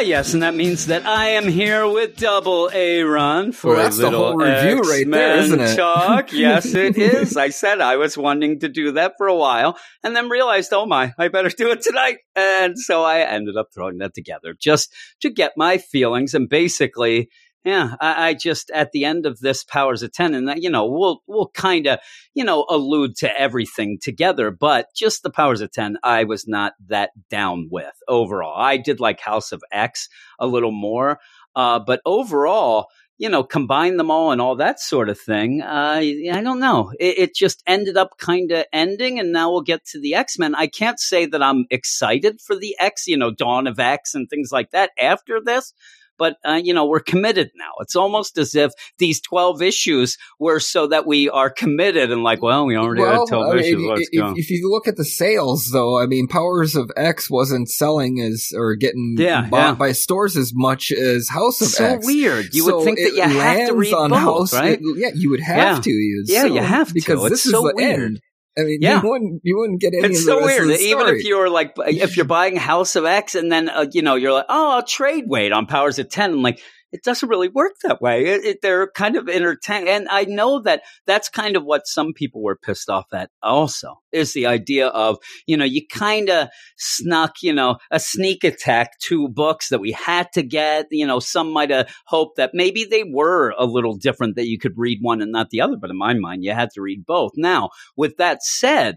[0.00, 4.02] yes, and that means that I am here with Double Aaron for Well, a the
[4.04, 5.76] little whole review right there, isn't it?
[5.76, 6.32] Talk.
[6.40, 7.36] Yes, it is.
[7.36, 10.86] I said I was wanting to do that for a while, and then realized, oh
[10.86, 12.18] my, I better do it tonight.
[12.34, 17.28] And so I ended up throwing that together just to get my feelings and basically.
[17.64, 20.70] Yeah, I, I just at the end of this Powers of Ten, and that, you
[20.70, 21.98] know, we'll we'll kind of
[22.32, 26.72] you know allude to everything together, but just the Powers of Ten, I was not
[26.88, 28.54] that down with overall.
[28.56, 30.08] I did like House of X
[30.38, 31.20] a little more,
[31.54, 32.86] uh, but overall,
[33.18, 35.60] you know, combine them all and all that sort of thing.
[35.60, 36.92] Uh, I don't know.
[36.98, 40.38] It, it just ended up kind of ending, and now we'll get to the X
[40.38, 40.54] Men.
[40.54, 44.30] I can't say that I'm excited for the X, you know, Dawn of X and
[44.30, 45.74] things like that after this.
[46.20, 47.72] But uh, you know we're committed now.
[47.80, 52.42] It's almost as if these twelve issues were so that we are committed and like,
[52.42, 53.82] well, we already well, had twelve I mean, issues.
[53.82, 54.32] if, Let's if- go.
[54.36, 58.50] if you look at the sales, though, I mean, Powers of X wasn't selling as
[58.54, 59.74] or getting Yeah, bought yeah.
[59.74, 62.06] by stores as much as House of so X.
[62.06, 62.54] weird.
[62.54, 64.78] You So would think that you have to read on both, House, right?
[64.78, 65.80] it- yeah, you would have Yeah.
[65.80, 65.90] to.
[65.90, 66.94] You Yeah, you have to.
[66.94, 68.00] because It's this is so the weird.
[68.02, 68.20] end.
[68.58, 69.00] I mean, Yeah.
[69.02, 70.08] you wouldn't you wouldn't get any.
[70.08, 70.70] It's so weird.
[70.70, 74.16] Even if you're like, if you're buying House of X and then, uh, you know,
[74.16, 76.32] you're like, oh, I'll trade wait on Powers of 10.
[76.32, 76.60] I'm like,
[76.92, 78.24] it doesn't really work that way.
[78.26, 79.88] It, it, they're kind of entertaining.
[79.88, 84.00] And I know that that's kind of what some people were pissed off at also
[84.12, 88.98] is the idea of, you know, you kind of snuck, you know, a sneak attack
[89.00, 90.86] to books that we had to get.
[90.90, 94.58] You know, some might have hoped that maybe they were a little different that you
[94.58, 95.76] could read one and not the other.
[95.76, 97.32] But in my mind, you had to read both.
[97.36, 98.96] Now, with that said,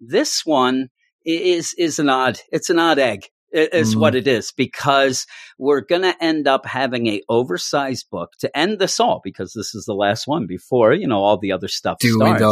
[0.00, 0.88] this one
[1.24, 4.00] is is an odd it's an odd egg is Mhm.
[4.00, 5.26] what it is because
[5.58, 9.74] we're going to end up having a oversized book to end this all because this
[9.74, 12.42] is the last one before you know all the other stuff do we starts.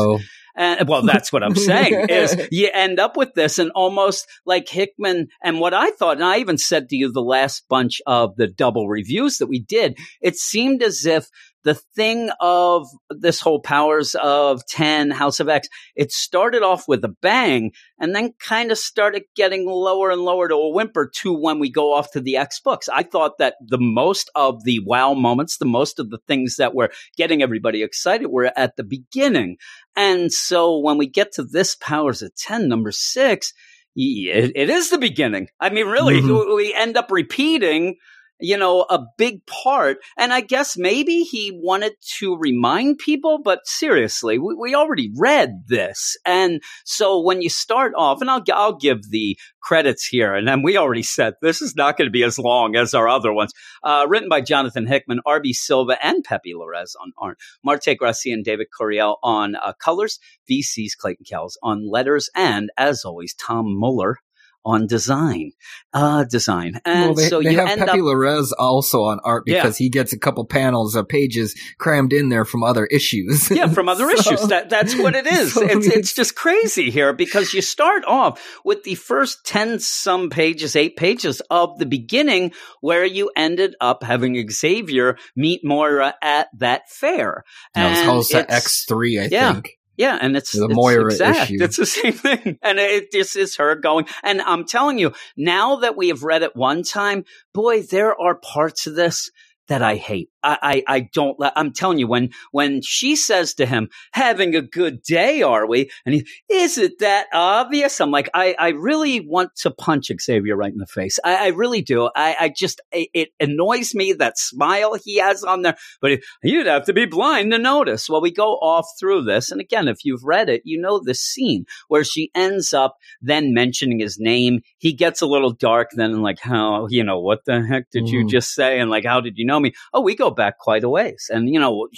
[0.60, 4.68] And well, that's what I'm saying is you end up with this and almost like
[4.68, 8.34] Hickman and what I thought, and I even said to you the last bunch of
[8.34, 11.28] the double reviews that we did, it seemed as if
[11.64, 17.04] the thing of this whole powers of 10 House of X, it started off with
[17.04, 21.32] a bang and then kind of started getting lower and lower to a whimper to
[21.32, 22.88] when we go off to the X books.
[22.88, 26.74] I thought that the most of the wow moments, the most of the things that
[26.74, 29.56] were getting everybody excited were at the beginning.
[29.96, 33.52] And so when we get to this powers of 10, number six,
[33.96, 35.48] it, it is the beginning.
[35.58, 36.56] I mean, really, Mhm.
[36.56, 37.96] we end up repeating,
[38.40, 39.98] you know, a big part.
[40.16, 45.64] And I guess maybe he wanted to remind people, but seriously, we, we already read
[45.66, 46.16] this.
[46.24, 50.62] And so when you start off, and I'll, I'll give the credits here, and then
[50.62, 53.52] we already said this is not going to be as long as our other ones.
[53.82, 55.52] Uh, written by Jonathan Hickman, R.B.
[55.52, 57.38] Silva, and Pepe Larraz on art.
[57.64, 60.18] Marte Gracia and David Curiel on uh, colors,
[60.50, 64.18] VC's Clayton Cowles on letters, and as always, Tom Muller
[64.64, 65.52] on design.
[65.94, 66.78] Uh, design.
[66.84, 68.04] And well, they, so they you have end Pepe up.
[68.04, 69.62] Larraz also on art Yeah.
[69.62, 73.50] because he gets a couple panels of pages crammed in there from other issues.
[73.50, 74.48] yeah, from other So- issues.
[74.48, 75.54] That that's what it is.
[75.54, 80.28] so it's it's- just crazy here because you start off with the first ten some
[80.28, 86.48] pages, eight pages of the beginning, where you ended up having Xavier meet Moira at
[86.58, 87.44] that fair.
[87.74, 89.52] That was And House it's- X three, I Yeah.
[89.54, 89.77] think.
[89.98, 91.50] Yeah, and it's The it's Moira exact.
[91.50, 91.62] issue.
[91.62, 94.06] It's the same thing, and it this is her going.
[94.22, 98.36] And I'm telling you, now that we have read it one time, boy, there are
[98.36, 99.28] parts of this
[99.66, 100.30] that I hate.
[100.42, 100.58] I,
[100.88, 101.38] I, I don't.
[101.40, 105.66] li- I'm telling you, when when she says to him, "Having a good day, are
[105.66, 110.10] we?" and he, "Is it that obvious?" I'm like, I, I really want to punch
[110.20, 111.18] Xavier right in the face.
[111.24, 112.08] I, I really do.
[112.14, 115.76] I, I just it, it annoys me that smile he has on there.
[116.00, 118.08] But it- you'd have to be blind to notice.
[118.08, 121.14] Well, we go off through this, and again, if you've read it, you know the
[121.14, 124.60] scene where she ends up then mentioning his name.
[124.78, 128.08] He gets a little dark then, and like, how you know what the heck did
[128.08, 128.28] you Mhm.
[128.28, 128.78] just say?
[128.78, 129.72] And like, how did you know me?
[129.92, 131.30] Oh, we go go back quite a ways.
[131.30, 131.88] And, you know,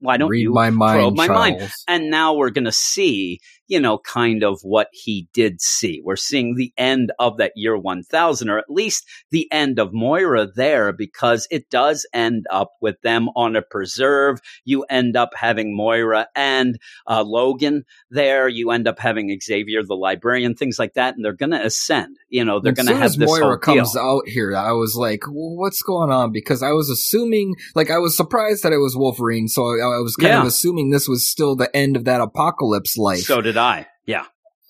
[0.00, 1.70] why don't Read you my mind, probe my mind?
[1.88, 3.40] And now we're going to see,
[3.70, 6.02] you know, kind of what he did see.
[6.04, 10.48] We're seeing the end of that year 1000, or at least the end of Moira
[10.54, 14.40] there, because it does end up with them on a preserve.
[14.64, 16.78] You end up having Moira and
[17.08, 18.48] uh, Logan there.
[18.48, 21.14] You end up having Xavier, the librarian, things like that.
[21.14, 22.16] And they're going to ascend.
[22.28, 24.02] You know, they're going to have as this Moira comes deal.
[24.02, 28.16] out here, I was like, "What's going on?" Because I was assuming, like, I was
[28.16, 30.40] surprised that it was Wolverine, so I, I was kind Yeah.
[30.40, 33.20] of assuming this was still the end of that apocalypse life.
[33.20, 33.86] So did I.
[34.06, 34.24] Yeah.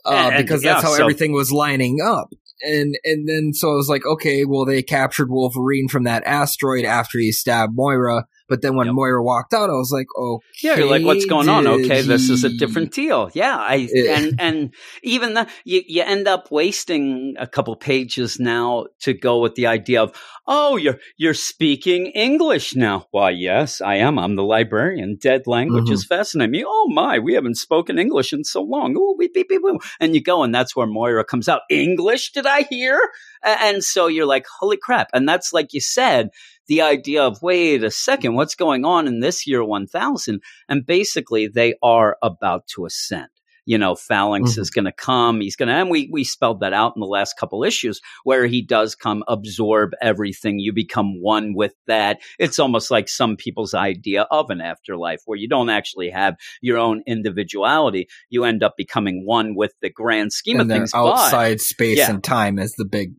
[0.04, 2.28] uh, And- because that's yeah, how so- everything was lining up.
[2.62, 6.84] And and then so I was like, okay, well they captured Wolverine from that asteroid
[6.84, 8.26] after he stabbed Moira.
[8.50, 8.96] But then when Yep.
[8.96, 11.68] Moira walked out, I was like, okay, Yeah, you're like, what's going on?
[11.68, 13.30] Okay, this is a different deal.
[13.32, 14.74] Yeah, I and and
[15.04, 19.68] even that you you end up wasting a couple pages now to go with the
[19.68, 23.06] idea of oh you're you're speaking English now.
[23.12, 24.18] Why yes, I am.
[24.18, 25.16] I'm the librarian.
[25.20, 26.14] Dead languages mm-hmm.
[26.14, 26.64] fascinate me.
[26.66, 28.96] Oh my, we haven't spoken English in so long.
[28.96, 29.80] Ooh, beep, beep, beep, beep.
[30.00, 31.62] and you go, and that's where Moira comes out.
[31.70, 32.32] English?
[32.32, 33.00] Did I hear?
[33.44, 35.08] And so you're like, holy crap!
[35.12, 36.30] And that's like you said
[36.70, 40.40] the idea of wait a second, what's going on in this year 1000?
[40.68, 43.26] And basically, they are about to ascend.
[43.66, 44.58] You know, Phalanx Mhm.
[44.58, 45.40] is going to come.
[45.40, 48.46] He's going to, and we, we spelled that out in the last couple issues where
[48.46, 50.58] he does come absorb everything.
[50.60, 52.20] You become one with that.
[52.38, 56.78] It's almost like some people's idea of an afterlife where you don't actually have your
[56.78, 58.08] own individuality.
[58.28, 60.92] You end up becoming one with the grand scheme and of things.
[60.92, 62.10] But- outside space Yeah.
[62.10, 63.12] and time is the big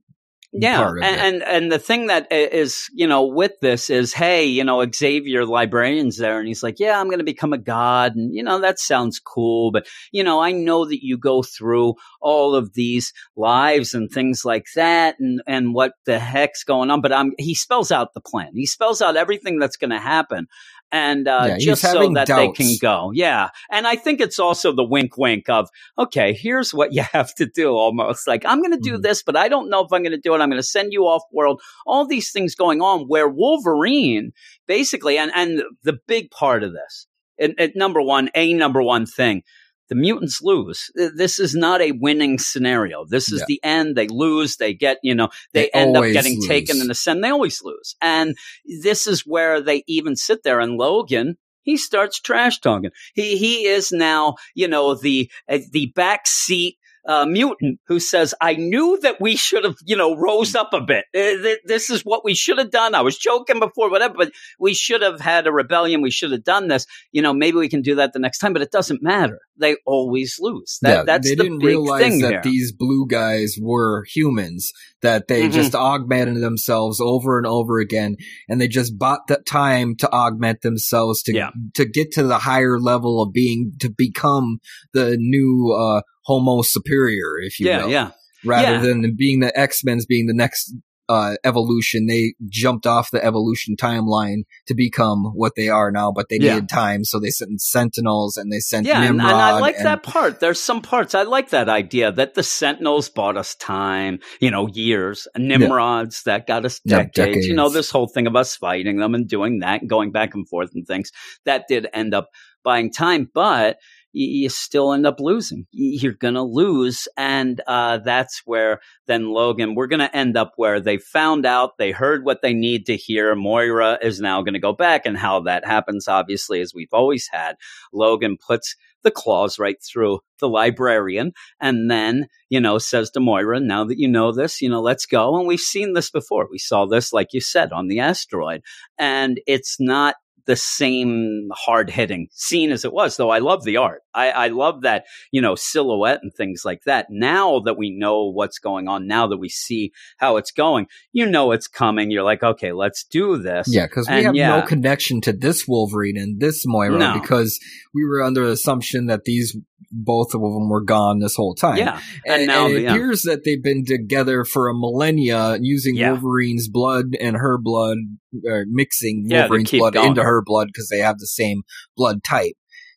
[0.54, 4.66] yeah, and, and and the thing that is you know with this is hey you
[4.66, 8.36] know Xavier librarian's there and he's like yeah I'm going to become a god and
[8.36, 12.56] you know that sounds cool but you know I know that you go through all
[12.56, 17.14] of these lives and things like that and and what the heck's going on but
[17.14, 18.52] I'm he spells out the plan.
[18.54, 20.48] He spells out everything that's going to happen
[20.92, 24.74] and uh, Yeah, just so that they can go yeah and I think it's also
[24.74, 28.28] the wink wink of okay, here's what you have to do almost.
[28.28, 29.02] Like, I'm going to do Mhm.
[29.02, 30.40] this, but I don't know if I'm going to do it.
[30.40, 31.62] I'm going to send you off world.
[31.86, 34.32] All these things going on where Wolverine
[34.68, 37.08] basically, and, and the big part of this,
[37.40, 39.44] and, and number one, a number one thing,
[39.92, 40.90] the mutants lose.
[40.96, 43.04] This is not a winning scenario.
[43.04, 43.46] This is Yeah.
[43.50, 43.98] the end.
[43.98, 44.56] They lose.
[44.56, 46.48] They get, you know, they, They end up getting lose.
[46.48, 47.22] taken the ascend.
[47.22, 47.98] They always lose.
[48.02, 48.38] And
[48.82, 52.92] this is where they even sit there and Logan, he starts trash talking.
[53.16, 56.78] He he is now, you know, the uh, the back seat
[57.08, 60.82] uh, mutant who says, "I knew that we should have, you know, rose up a
[60.82, 61.06] bit.
[61.16, 62.96] Uh, this is what we should have done.
[62.96, 66.02] I was joking before, whatever, but we should have had a rebellion.
[66.02, 66.86] We should have done this.
[67.12, 68.54] You know, maybe we can do that the next time.
[68.54, 69.40] But it doesn't matter.
[69.58, 70.80] They always lose.
[70.82, 72.42] That, yeah, that's they the didn't big realize thing that here.
[72.44, 74.72] these blue guys were humans,
[75.02, 75.52] that they Mhm.
[75.54, 78.16] just augmented themselves over and over again,
[78.50, 81.50] and they just bought that time to augment themselves to Yeah.
[81.76, 84.60] to get to the higher level of being to become
[84.94, 87.92] the new uh, Homo superior, if you yeah, will.
[87.92, 88.12] yeah.
[88.46, 88.82] Rather Yeah.
[88.82, 90.74] than being the X Men's being the next
[91.10, 96.10] uh, evolution, they jumped off the evolution timeline to become what they are now.
[96.10, 96.54] But they Yeah.
[96.54, 99.86] needed time, so they sent Sentinels and they sent Yeah, and, and I like and-
[99.88, 100.40] that part.
[100.40, 104.68] There's some parts I like that idea that the Sentinels bought us time, you know,
[104.70, 105.28] years.
[105.38, 107.46] Nimrods that got us Yeah, decades.
[107.46, 110.34] You know, this whole thing of us fighting them and doing that and going back
[110.34, 111.12] and forth and things
[111.46, 112.30] that did end up
[112.64, 113.78] buying time, but
[114.14, 115.68] you still end up losing.
[115.72, 117.08] You're going to lose.
[117.18, 121.78] And uh, that's where then Logan, we're going to end up where they found out,
[121.78, 123.36] they heard what they need to hear.
[123.36, 125.06] Moira is now going to go back.
[125.06, 127.56] And how that happens, obviously, as we've always had,
[127.94, 133.60] Logan puts the claws right through the librarian and then, you know, says to Moira,
[133.60, 135.38] now that you know this, you know, let's go.
[135.38, 136.48] And we've seen this before.
[136.52, 138.62] We saw this, like you said, on the asteroid.
[139.00, 143.78] And it's not the same hard hitting scene as it was, though I love the
[143.78, 144.02] art.
[144.14, 147.08] I, I love that, you know, silhouette and things like that.
[147.10, 151.26] Now that we know what's going on, now that we see how it's going, you
[151.26, 152.12] know it's coming.
[152.12, 153.68] You're like, okay, let's do this.
[153.74, 154.60] Yeah, because we have yeah.
[154.60, 157.20] no connection to this Wolverine and this Moira No.
[157.20, 157.60] because
[157.94, 159.56] we were under the assumption that these
[159.94, 161.76] both of them were gone this whole time.
[161.78, 162.00] Yeah.
[162.26, 162.92] and, And now and the- it yeah.
[162.94, 166.12] appears that they've been together for a millennia, using Yeah.
[166.14, 167.98] Wolverine's blood and her blood,
[168.46, 170.10] or mixing Wolverine's blood going.
[170.10, 171.64] into her blood because they have the same
[171.98, 172.54] blood type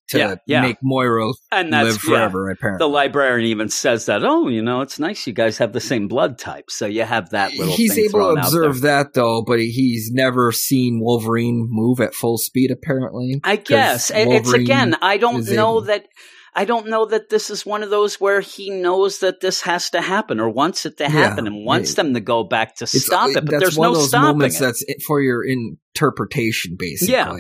[0.09, 0.61] to Yeah, yeah.
[0.61, 2.11] make Moira And that's live yeah.
[2.11, 2.51] forever.
[2.51, 5.81] apparently, The librarian even says that, oh, you know, it's nice you guys have the
[5.81, 6.67] same blood type.
[6.69, 11.01] So you have that little He's able to observe that though, but he's never seen
[11.01, 12.71] Wolverine move at full speed.
[12.71, 14.11] Apparently, I guess.
[14.11, 16.07] It- It's again, I don't know able- that.
[16.57, 19.91] I don't know that this is one of those where he knows that this has
[19.91, 22.87] to happen or wants it to happen Yeah, and wants them to go back to
[22.87, 23.45] stop it.
[23.45, 24.59] But there's no stopping it.
[24.59, 27.13] that's it for your interpretation, basically.
[27.13, 27.37] Yeah.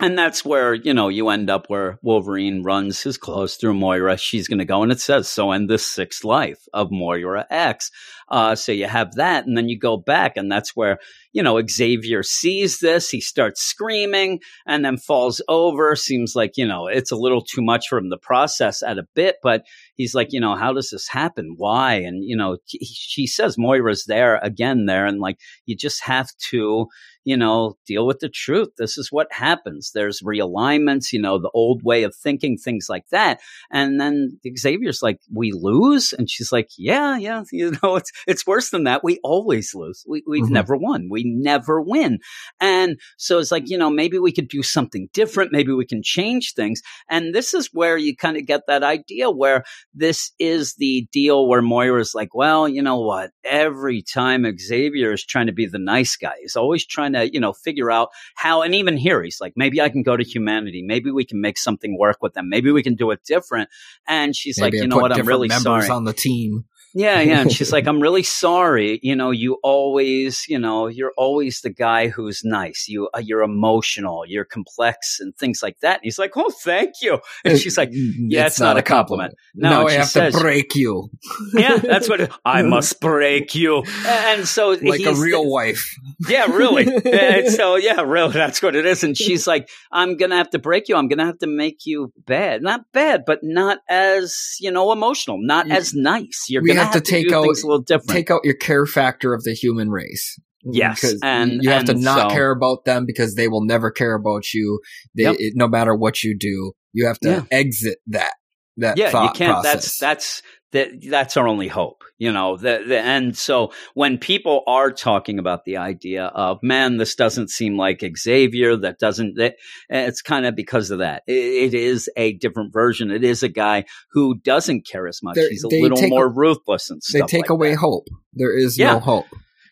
[0.00, 4.16] And that's where, you know, you end up where Wolverine runs his clothes through Moira.
[4.16, 7.92] She's going to go, and it says, so end the sixth life of Moira X.
[8.28, 10.98] Uh, so you have that, and then you go back, and that's where,
[11.32, 13.10] you know, Xavier sees this.
[13.10, 15.94] He starts screaming and then falls over.
[15.96, 19.06] Seems like, you know, it's a little too much for him to process at a
[19.14, 19.64] bit, but
[19.96, 21.54] he's like, you know, how does this happen?
[21.56, 21.94] Why?
[21.94, 26.28] And, you know, he- she says Moira's there again there, and like, you just have
[26.50, 26.86] to,
[27.24, 28.68] you know, deal with the truth.
[28.76, 29.92] This is what happens.
[29.92, 33.40] There's realignments, you know, the old way of thinking, things like that.
[33.70, 36.12] And then Xavier's like, we lose?
[36.12, 39.02] And she's like, yeah, yeah, you know, it's, it's worse than that.
[39.04, 40.04] We always lose.
[40.08, 40.50] We, we've Mhm.
[40.50, 41.08] never won.
[41.10, 42.18] We never win.
[42.60, 45.52] And so it's like, you know, maybe we could do something different.
[45.52, 46.80] Maybe we can change things.
[47.08, 51.46] And this is where you kind of get that idea where this is the deal
[51.48, 53.30] where Moira's like, well, you know what?
[53.44, 57.40] Every time Xavier is trying to be the nice guy, he's always trying to, you
[57.40, 60.82] know, figure out how, and even here, he's like, maybe I can go to humanity.
[60.86, 62.48] Maybe we can make something work with them.
[62.48, 63.68] Maybe we can do it different.
[64.06, 65.12] And she's Maybe like, you know what?
[65.12, 65.88] I'm really members sorry.
[65.88, 66.64] on the team.
[66.94, 67.40] Yeah, yeah.
[67.40, 69.00] And she's like, I'm really sorry.
[69.02, 72.86] You know, you always, you know, you're always the guy who's nice.
[72.88, 75.96] You, uh, you're emotional, you're complex and things like that.
[75.96, 77.18] And he's like, Oh, thank you.
[77.44, 79.34] And she's like, Yeah, it's, not, a compliment.
[79.54, 81.10] No, now I have says- to break you
[81.54, 83.82] yeah, that's what I must break you.
[84.06, 85.94] And so like a real wife.
[86.28, 86.86] yeah, really.
[86.86, 89.02] and so yeah, really, that's what it is.
[89.04, 90.96] And she's like, I'm gonna have to break you.
[90.96, 95.38] I'm gonna have to make you bad, not bad, but not as you know emotional,
[95.40, 96.46] not as nice.
[96.48, 98.10] You're we gonna have to take do out- a little different.
[98.10, 100.38] Take out your care factor of the human race.
[100.66, 103.90] Yes, Because and- you have to not so- care about them because they will never
[103.90, 104.80] care about you.
[105.14, 105.36] They, Yep.
[105.38, 107.42] it- no matter what you do, you have to Yeah.
[107.50, 108.32] exit that.
[108.78, 109.52] That yeah, you can't.
[109.62, 109.62] process.
[109.62, 110.42] That's that's
[110.74, 110.90] that.
[111.10, 112.56] That's our only hope, you know.
[112.58, 117.48] The, the, and so when people are talking about the idea of man, this doesn't
[117.50, 118.76] seem like Xavier.
[118.76, 119.36] That doesn't.
[119.38, 119.54] That,
[119.90, 121.22] eh, it's kind of because of that.
[121.26, 123.10] It, it is a different version.
[123.10, 125.36] It is a guy who doesn't care as much.
[125.36, 127.28] They're- He's a little more ruthless and stuff.
[127.28, 127.78] they take like away that.
[127.78, 128.06] hope.
[128.34, 128.92] There is Yeah.
[128.94, 129.26] no hope,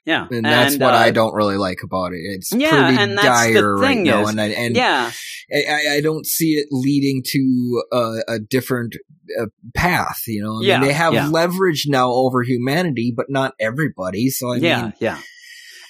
[0.05, 2.19] Yeah, and that's what uh, I don't really like about it.
[2.19, 5.13] It's Yeah, pretty and dire right thing now, is- and I, and Yeah,
[5.55, 8.97] I, I- don't see it leading to a, a different
[9.41, 10.23] uh, path.
[10.27, 11.29] You know, I Yeah, mean, they have yeah.
[11.29, 14.29] leverage now over humanity, but not everybody.
[14.31, 15.19] So I yeah, mean, yeah.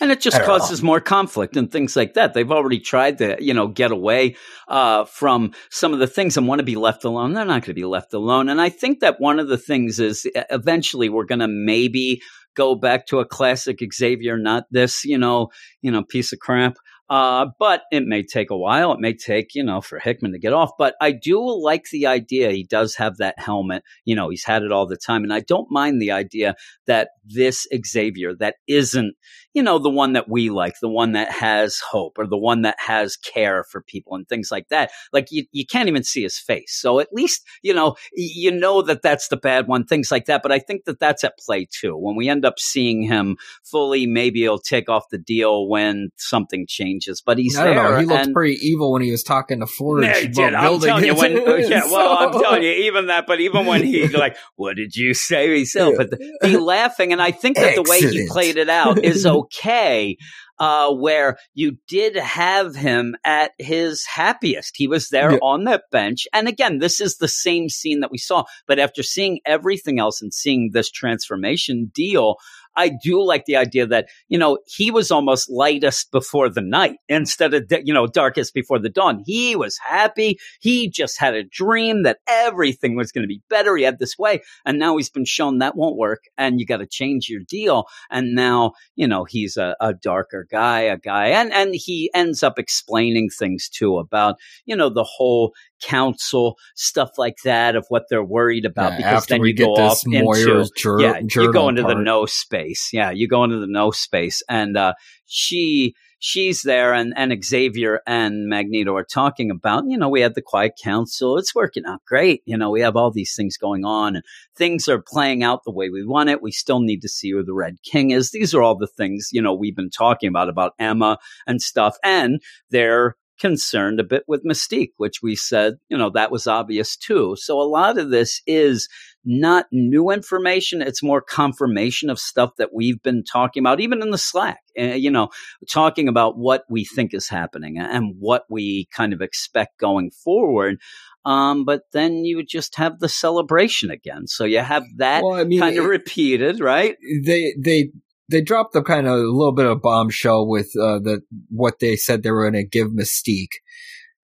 [0.00, 0.58] And it just don't know.
[0.58, 2.34] causes more conflict and things like that.
[2.34, 4.34] They've already tried to, you know, get away
[4.66, 7.34] uh, from some of the things and want to be left alone.
[7.34, 8.48] They're not going to be left alone.
[8.48, 12.20] And I think that one of the things is eventually we're going to maybe
[12.54, 15.48] go back to a classic Xavier, not this, you know,
[15.80, 16.76] you know, piece of crap.
[17.10, 18.92] Uh, but it may take a while.
[18.92, 20.70] It may take, you know, for Hickman to get off.
[20.78, 22.50] But I do like the idea.
[22.50, 23.82] He does have that helmet.
[24.04, 25.22] You know, he's had it all the time.
[25.22, 26.54] And I don't mind the idea
[26.86, 29.14] that this Xavier that isn't,
[29.54, 32.62] you know, the one that we like, the one that has hope or the one
[32.62, 34.90] that has care for people and things like that.
[35.12, 36.74] Like you, you can't even see his face.
[36.80, 40.42] So at least, you know, you know that that's the bad one, things like that.
[40.42, 41.96] But I think that that's at play too.
[41.96, 46.64] When we end up seeing him fully, maybe he'll take off the deal when something
[46.66, 46.91] changes,
[47.24, 47.90] but he's I don't there.
[47.90, 47.98] know.
[47.98, 50.54] He looked and- pretty evil when he was talking to Forge yeah, about did.
[50.54, 51.32] I'm building telling you when.
[51.70, 53.26] Yeah, well, I'm telling you, even that.
[53.26, 55.56] But even when he like, what did you say?
[55.56, 59.02] Himself, but the, the laughing, and I think that the way he played it out
[59.04, 60.16] is okay.
[60.58, 64.74] Uh, where you did have him at his happiest.
[64.76, 65.38] He was there Yeah.
[65.42, 66.28] on that bench.
[66.32, 68.44] And again, this is the same scene that we saw.
[68.68, 72.36] But after seeing everything else and seeing this transformation deal,
[72.76, 76.96] I do like the idea that, you know, he was almost lightest before the night
[77.08, 79.22] instead of, you know, darkest before the dawn.
[79.24, 80.38] He was happy.
[80.60, 83.76] He just had a dream that everything was going to be better.
[83.76, 84.42] He had this way.
[84.64, 87.86] And now he's been shown that won't work and you got to change your deal.
[88.10, 92.42] And now, you know, he's a, a darker guy, a guy, and, and he ends
[92.42, 95.52] up explaining things too about, you know, the whole
[95.82, 99.74] council stuff like that of what they're worried about Yeah, because then we you go
[99.74, 102.61] off into Moira's jur- yeah, you go into the no space.
[102.92, 104.94] Yeah, you go into the no space, and uh,
[105.26, 109.84] she she's there, and and Xavier and Magneto are talking about.
[109.86, 111.36] You know, we had the Quiet Council.
[111.36, 112.42] It's working out great.
[112.46, 114.24] You know, we have all these things going on, and
[114.56, 116.42] things are playing out the way we want it.
[116.42, 118.30] We still need to see who the Red King is.
[118.30, 121.96] These are all the things you know we've been talking about about Emma and stuff,
[122.02, 122.40] and
[122.70, 127.34] they're concerned a bit with Mystique, which we said, you know, that was obvious too.
[127.36, 128.88] So a lot of this is
[129.24, 130.82] not new information.
[130.82, 134.82] It's more confirmation of stuff that we've been talking about, even in the Slack, uh,
[134.82, 135.28] you know,
[135.70, 140.78] talking about what we think is happening and what we kind of expect going forward.
[141.24, 144.26] Um, but then you would just have the celebration again.
[144.26, 146.96] So you have that Well, I mean, kind of repeated, right?
[147.24, 147.90] they they
[148.28, 151.96] they dropped the kind of a little bit of bombshell with uh, the what they
[151.96, 153.60] said they were going to give Mystique,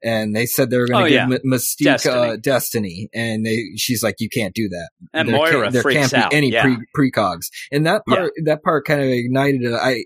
[0.03, 1.27] and they said they were going Oh, to yeah.
[1.29, 2.15] give M- Mystique Destiny.
[2.31, 4.89] Uh, Destiny, and they she's like, you can't do that.
[5.13, 6.31] And there Moira can't, there freaks can't out.
[6.31, 6.63] be any yeah.
[6.95, 9.63] pre precogs, and that part that part kind of ignited.
[9.63, 9.75] it.
[9.75, 10.05] I,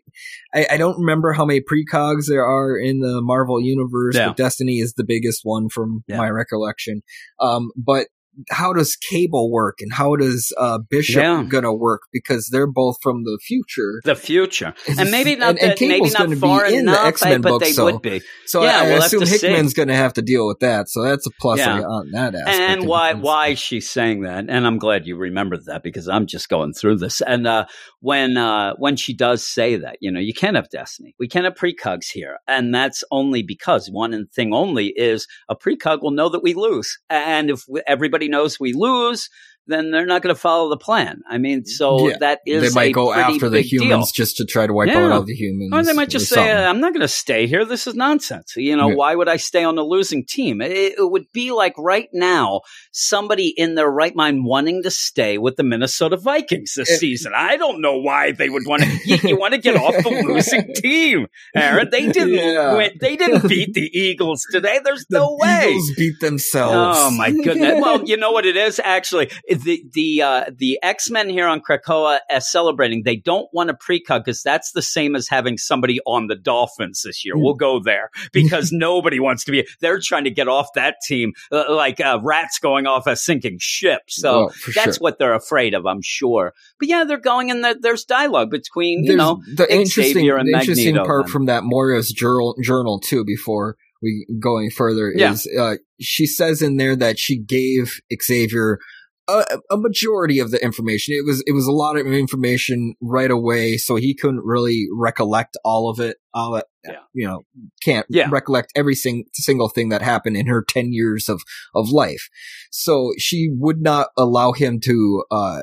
[0.55, 4.29] I I don't remember how many precogs there are in the Marvel universe, Yeah.
[4.29, 6.17] but Destiny is the biggest one from Yeah.
[6.19, 7.03] my recollection.
[7.41, 8.09] Um, but
[8.51, 11.45] how does Cable work, and how does uh, Bishop Yeah.
[11.49, 12.03] gonna work?
[12.13, 14.01] Because they're both from the future.
[14.05, 16.87] the future, and maybe not And- and that, maybe Cable's not gonna be far in
[16.87, 18.23] the X-Men but books, they so- would be.
[18.47, 19.47] So Yeah, I, we'll assume see.
[19.47, 20.89] Hickman's going to have to deal with that.
[20.91, 21.81] So that's a plus Yeah.
[21.81, 22.59] on that aspect.
[22.61, 26.49] and why why she's saying that and i'm glad you remembered that because i'm just
[26.49, 27.65] going through this and uh
[28.01, 31.45] when uh when she does say that you know you can't have destiny we can't
[31.45, 36.29] have precogs here and that's only because one thing only is a precog will know
[36.29, 39.29] that we lose and if we, everybody knows we lose
[39.67, 41.69] then they're not going to follow the plan i mean mm-hmm.
[41.69, 42.17] so Yeah.
[42.21, 43.83] that is they might go after the big deal.
[43.85, 45.07] humans just to try to wipe Yeah.
[45.07, 45.71] out all the humans.
[45.73, 47.65] Or they might just say, "I'm not going to stay here.
[47.65, 48.95] This is nonsense." You know, Yeah.
[48.97, 50.61] why would I stay on the losing team?
[50.61, 55.39] It, it would be like right now, somebody in their right mind wanting to stay
[55.39, 57.33] with the Minnesota Vikings this It- season.
[57.37, 58.89] I don't know why they would want to.
[59.05, 61.89] you, you want to get off the losing team, Aaron?
[61.91, 62.91] They didn't win.
[63.01, 64.81] They didn't beat the Eagles today.
[64.85, 65.71] There's the no way.
[65.71, 66.99] Eagles beat oh, themselves.
[67.01, 67.81] Oh my goodness!
[67.81, 71.61] well, you know what it is actually the the uh, the X Men here on
[71.61, 73.03] Krakoa as celebrating.
[73.05, 77.03] They don't want a precog because that's the same as having somebody on the Dolphins
[77.05, 77.35] this year.
[77.37, 79.67] We'll go there because nobody wants to be.
[79.81, 83.59] They're trying to get off that team uh, like uh, rats going off a sinking
[83.61, 84.03] ship.
[84.09, 85.03] So Oh, that's sure.
[85.03, 86.53] what they're afraid of, I'm sure.
[86.79, 90.59] But yeah, they're going and the, there's dialogue between you know the interesting, and the
[90.59, 91.33] interesting Magneto part then.
[91.33, 93.25] from that Moira's journal, journal too.
[93.25, 95.33] Before we going further, Yeah.
[95.33, 98.79] is uh, she says in there that she gave Xavier
[99.29, 101.15] a, a majority of the information.
[101.17, 105.57] It was it was a lot of information right away, so he couldn't really recollect
[105.65, 106.17] all of it.
[106.35, 106.97] All it, Yeah.
[107.15, 107.43] you know,
[107.83, 108.29] can't Yeah.
[108.31, 111.43] recollect every sing, single thing that happened in her ten years of
[111.75, 112.29] of life.
[112.71, 115.63] So she would not allow him to uh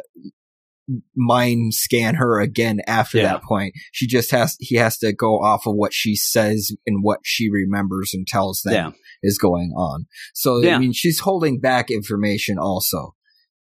[1.16, 3.34] mind scan her again after Yeah.
[3.34, 3.74] that point.
[3.92, 7.50] She just has he has to go off of what she says and what she
[7.50, 8.92] remembers and tells them Yeah.
[9.22, 10.08] is going on.
[10.34, 10.76] So Yeah.
[10.76, 13.14] I mean she's holding back information also.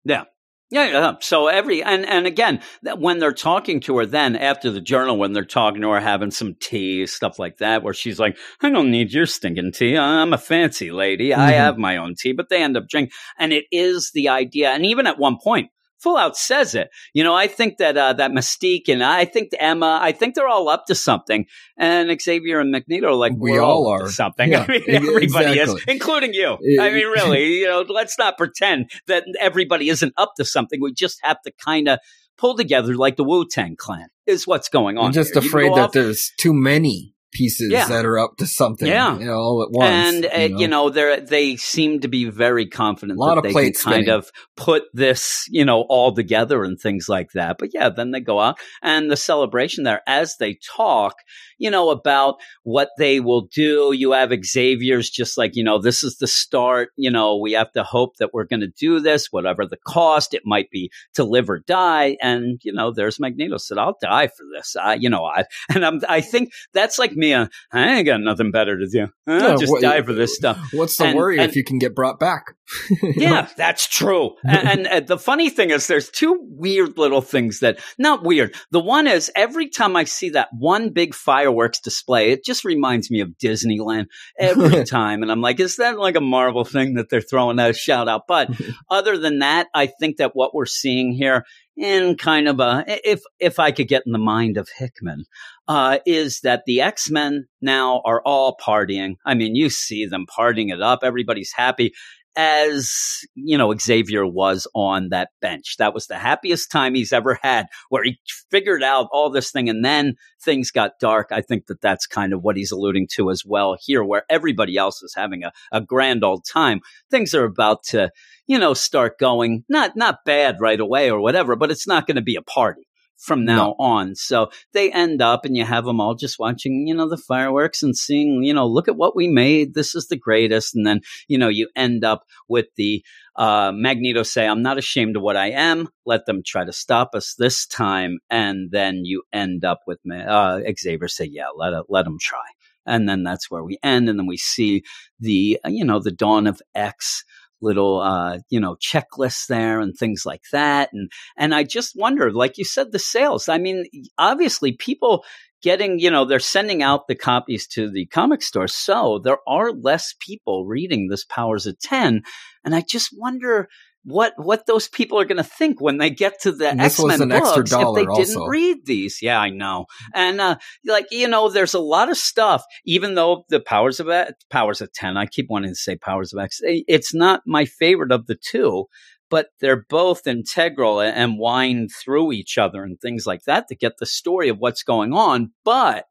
[0.06, 0.24] Yeah.
[0.72, 1.14] Yeah, yeah.
[1.22, 2.60] So every and and again,
[2.98, 6.32] when they're talking to her, then after the journal, when they're talking to her, having
[6.32, 9.96] some tea, stuff like that, where she's like, "I don't need your stinking tea.
[9.96, 11.36] I'm a fancy lady.
[11.36, 11.58] I Mhm.
[11.58, 14.72] have my own tea." But they end up drinking, and it is the idea.
[14.72, 15.70] And even at one point,
[16.06, 16.90] full out says it.
[17.14, 20.48] You know, I think that uh, that Mystique and I think Emma, I think they're
[20.48, 21.48] all up to something.
[21.78, 24.52] And Xavier and Magneto are like, We "We're all up to are." something.
[24.52, 26.58] Yeah, I mean, everybody is, including you.
[26.80, 30.80] I mean, really, you know, let's not pretend that everybody isn't up to something.
[30.80, 31.98] We just have to kind of
[32.38, 35.08] pull together like the Wu Tang Clan is what's going on.
[35.08, 35.42] I'm just here.
[35.42, 37.88] Afraid that off- there's too many pieces Yeah.
[37.90, 39.20] that are up to something Yeah.
[39.20, 39.92] you know, all at once.
[39.92, 43.44] and uh, you know, they they seem to be very confident A lot that of
[43.44, 44.10] they plate kind spinning.
[44.10, 47.58] of put this, you know, all together and things like that.
[47.60, 51.16] But yeah, then they go out and the celebration there as they talk,
[51.58, 53.92] you know, about what they will do.
[53.94, 56.90] You have Xavier's just like, you know, this is the start.
[56.96, 60.34] You know, we have to hope that we're going to do this, whatever the cost.
[60.34, 62.18] It might be to live or die.
[62.22, 65.86] And you know, there's Magneto said, "I'll die for this." I, you know, I and
[65.86, 67.34] I'm, I think that's like me.
[67.34, 69.08] uh, I ain't got nothing better to do.
[69.28, 70.60] I'll just what- die for this stuff.
[70.74, 72.56] what's the and- worry and- if you can get brought back?
[73.16, 74.36] Yeah, that's true.
[74.44, 78.56] And, and uh, the funny thing is, there's two weird little things that, not weird.
[78.72, 83.10] The one is every time I see that one big fireworks display, it just reminds
[83.12, 84.08] me of Disneyland
[84.40, 85.22] every time.
[85.22, 88.24] And I'm like, is that like a Marvel thing that they're throwing that shout out?
[88.28, 88.50] But
[88.90, 91.46] other than that, I think that what we're seeing here
[91.78, 95.26] in kind of a, if, if I could get in the mind of Hickman,
[95.68, 99.16] uh, is that the X Men now are all partying.
[99.26, 101.00] I mean, you see them partying it up.
[101.04, 101.94] Everybody's happy
[102.36, 105.76] as you know Xavier was on that bench.
[105.78, 108.18] That was the happiest time he's ever had, where he
[108.52, 111.30] figured out all this thing, and then things got dark.
[111.32, 114.78] I think that that's kind of what he's alluding to as well here, where everybody
[114.78, 116.82] else is having a, a grand old time.
[117.10, 118.12] Things are about to,
[118.48, 122.16] you know, start going not not bad right away or whatever, but it's not going
[122.16, 122.88] to be a party
[123.18, 124.16] from now on.
[124.16, 127.82] So they end up and you have them all just watching, you know, the fireworks
[127.82, 129.74] and seeing, you know, look at what we made.
[129.74, 130.76] This is the greatest.
[130.76, 133.04] And then, you know, you end up with the
[133.36, 135.90] uh, Magneto say, I'm not ashamed of what I am.
[136.06, 138.20] Let them try to stop us this time.
[138.30, 142.44] And then you end up with uh, Xavier say, yeah, let, it, let them try.
[142.86, 144.10] And then that's where we end.
[144.10, 144.84] And then we see
[145.20, 147.24] the, uh, you know, the dawn of X
[147.62, 152.32] little uh, you know checklists there and things like that and and I just wonder
[152.32, 153.86] like you said the sales I mean
[154.18, 155.24] obviously people
[155.62, 159.72] getting you know they're sending out the copies to the comic store so there are
[159.72, 162.22] less people reading this powers of 10
[162.64, 163.68] and I just wonder
[164.06, 167.28] what what those people are going to think when they get to the X Men
[167.28, 168.16] books if they also.
[168.16, 169.20] didn't read these.
[169.22, 172.64] Yeah, I know, and uh, like you know, there's a lot of stuff.
[172.86, 174.08] Even though the Powers of
[174.50, 176.60] Powers of Ten, I keep wanting to say Powers of X.
[176.64, 178.86] It's not my favorite of the two,
[179.30, 183.94] but they're both integral and wind through each other and things like that to get
[183.98, 185.52] the story of what's going on.
[185.64, 186.06] But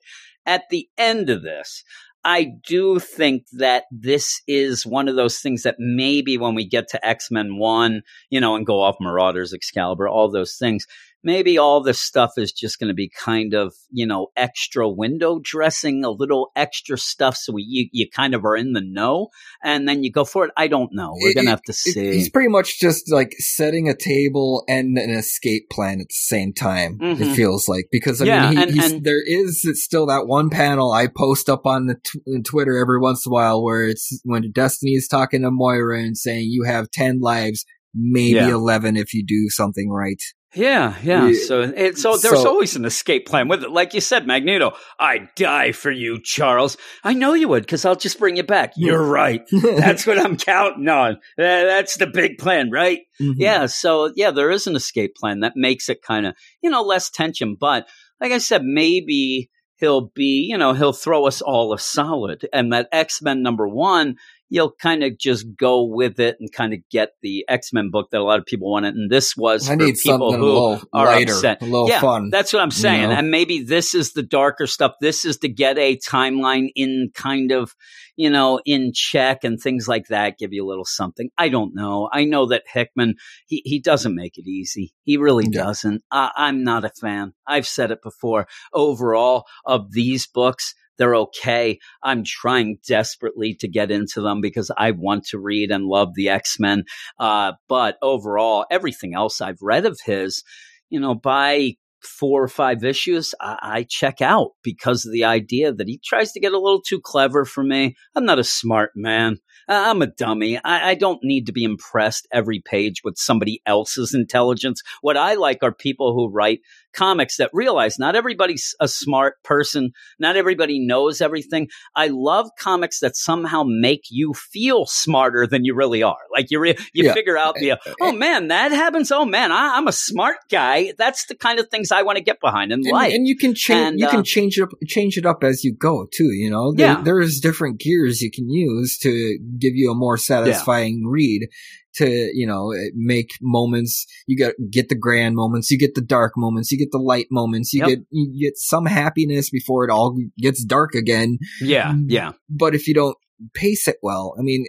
[0.46, 1.84] at the end of this,
[2.24, 6.88] I do think that this is one of those things that maybe when we get
[6.88, 10.86] to X Men 1, you know, and go off Marauders, Excalibur, all those things,
[11.24, 15.40] maybe all this stuff is just going to be kind of, you know, extra window
[15.42, 17.36] dressing, a little extra stuff.
[17.36, 19.28] So we, you, you kind of are in the know
[19.62, 20.52] and then you go for it.
[20.56, 21.14] I don't know.
[21.16, 22.12] We're going to have to see.
[22.12, 26.52] He's pretty much just like setting a table and an escape plan at the same
[26.52, 26.98] time.
[26.98, 27.22] Mm-hmm.
[27.22, 30.50] It feels like because I yeah, mean, he, and, and, there is still that one
[30.50, 34.20] panel I post up on the t- Twitter every once in a while where it's
[34.24, 38.50] when Destiny is talking to Moira and saying you have 10 lives, maybe yeah.
[38.50, 40.22] 11 if you do something right.
[40.54, 41.32] Yeah, yeah.
[41.46, 43.70] So it, so there's so, always an escape plan with it.
[43.70, 46.76] Like you said, Magneto, I'd die for you, Charles.
[47.02, 48.72] I know you would because I'll just bring you back.
[48.76, 49.42] You're right.
[49.52, 51.18] That's what I'm counting on.
[51.36, 53.00] That's the big plan, right?
[53.20, 53.40] Mm-hmm.
[53.40, 53.66] Yeah.
[53.66, 57.10] So yeah, there is an escape plan that makes it kind of you know less
[57.10, 57.56] tension.
[57.58, 57.88] But
[58.20, 62.72] like I said, maybe he'll be you know he'll throw us all a solid, and
[62.72, 64.16] that X Men number one
[64.48, 68.10] you'll kind of just go with it and kind of get the X Men book
[68.10, 68.94] that a lot of people wanted.
[68.94, 71.62] And this was I for people who are lighter, upset.
[71.62, 72.30] A little yeah, fun.
[72.30, 73.02] That's what I'm saying.
[73.02, 73.14] You know?
[73.14, 74.92] And maybe this is the darker stuff.
[75.00, 77.74] This is to get a timeline in kind of,
[78.16, 80.38] you know, in check and things like that.
[80.38, 81.30] Give you a little something.
[81.38, 82.08] I don't know.
[82.12, 83.14] I know that Hickman
[83.46, 84.92] he he doesn't make it easy.
[85.04, 85.62] He really yeah.
[85.62, 86.02] doesn't.
[86.10, 87.32] I, I'm not a fan.
[87.46, 88.46] I've said it before.
[88.72, 91.78] Overall, of these books they're okay.
[92.02, 96.28] I'm trying desperately to get into them because I want to read and love the
[96.28, 96.84] X Men.
[97.18, 100.42] Uh, but overall, everything else I've read of his,
[100.90, 101.76] you know, by
[102.06, 106.32] four or five issues, I, I, check out because of the idea that he tries
[106.32, 107.96] to get a little too clever for me.
[108.14, 109.38] I'm not a smart man.
[109.66, 110.58] I'm a dummy.
[110.62, 114.82] I, I, don't need to be impressed every page with somebody else's intelligence.
[115.00, 116.60] What I like are people who write
[116.94, 119.92] comics that realize not everybody's a smart person.
[120.18, 121.68] Not everybody knows everything.
[121.94, 126.16] I love comics that somehow make you feel smarter than you really are.
[126.32, 127.12] Like you, re- you yeah.
[127.12, 129.10] figure out the, uh, oh man, that happens.
[129.12, 130.92] Oh man, I, am a smart guy.
[130.96, 133.12] That's the kind of things I want to get behind in and, life.
[133.12, 135.64] And you can change, and, you uh, can change it up, change it up as
[135.64, 136.32] you go too.
[136.32, 137.02] You know, there, yeah.
[137.02, 141.10] there's different gears you can use to give you a more satisfying yeah.
[141.10, 141.48] read
[141.96, 144.06] to you know make moments.
[144.26, 145.70] You get get the grand moments.
[145.70, 146.70] You get the dark moments.
[146.70, 147.72] You get the light moments.
[147.72, 147.88] You yep.
[147.88, 151.38] get you get some happiness before it all gets dark again.
[151.60, 152.32] Yeah yeah.
[152.48, 153.16] but if you don't
[153.52, 154.64] pace it well i mean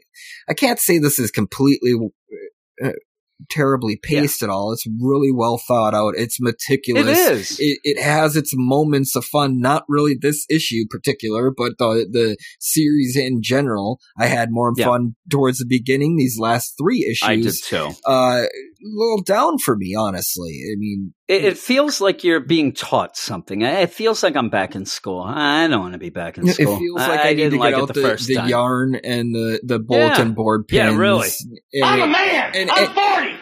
[0.49, 1.93] i can't say this is completely
[2.83, 2.91] uh,
[3.49, 4.47] terribly paced yeah.
[4.47, 4.71] at all.
[4.71, 6.13] It's really well thought out.
[6.17, 7.07] It's meticulous.
[7.07, 7.57] It is.
[7.59, 9.59] It, it, has its moments of fun.
[9.59, 13.99] Not really this issue particular, but the the series in general.
[14.17, 14.85] I had more yeah.
[14.85, 16.17] fun towards the beginning.
[16.17, 17.91] These last three issues, I did too.
[18.05, 18.43] Uh,
[18.85, 20.61] little down for me, honestly.
[20.71, 23.61] I mean, it, it, feels like you're being taught something.
[23.61, 25.21] It feels like I'm back in school.
[25.21, 26.75] I don't want to be back in school.
[26.75, 29.33] It feels like I, I, I need to get out the, the, the yarn and
[29.33, 30.33] the, the bulletin yeah.
[30.33, 30.93] board pins.
[30.93, 31.29] Yeah, really.
[31.73, 32.51] And, I'm a man.
[32.55, 32.99] And, I'm 40.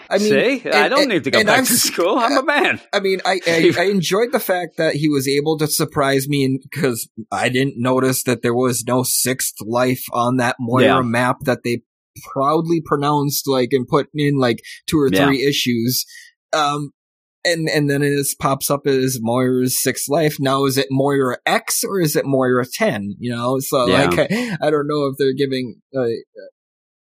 [0.09, 2.17] I mean, See, and, I don't need to go back I've, to school.
[2.17, 2.79] I'm a man.
[2.93, 6.59] I mean, I, I, I enjoyed the fact that he was able to surprise me
[6.61, 11.01] because I didn't notice that there was no sixth life on that Moira yeah.
[11.01, 11.81] map that they
[12.21, 15.49] proudly pronounced like and put in like two or three yeah.
[15.49, 16.05] issues.
[16.51, 16.91] Um,
[17.45, 20.37] and and then it pops up as Moira's sixth life.
[20.39, 23.15] Now is it Moira X or is it Moira ten?
[23.19, 24.05] You know, so yeah.
[24.05, 26.05] like I, I, don't know if they're giving uh,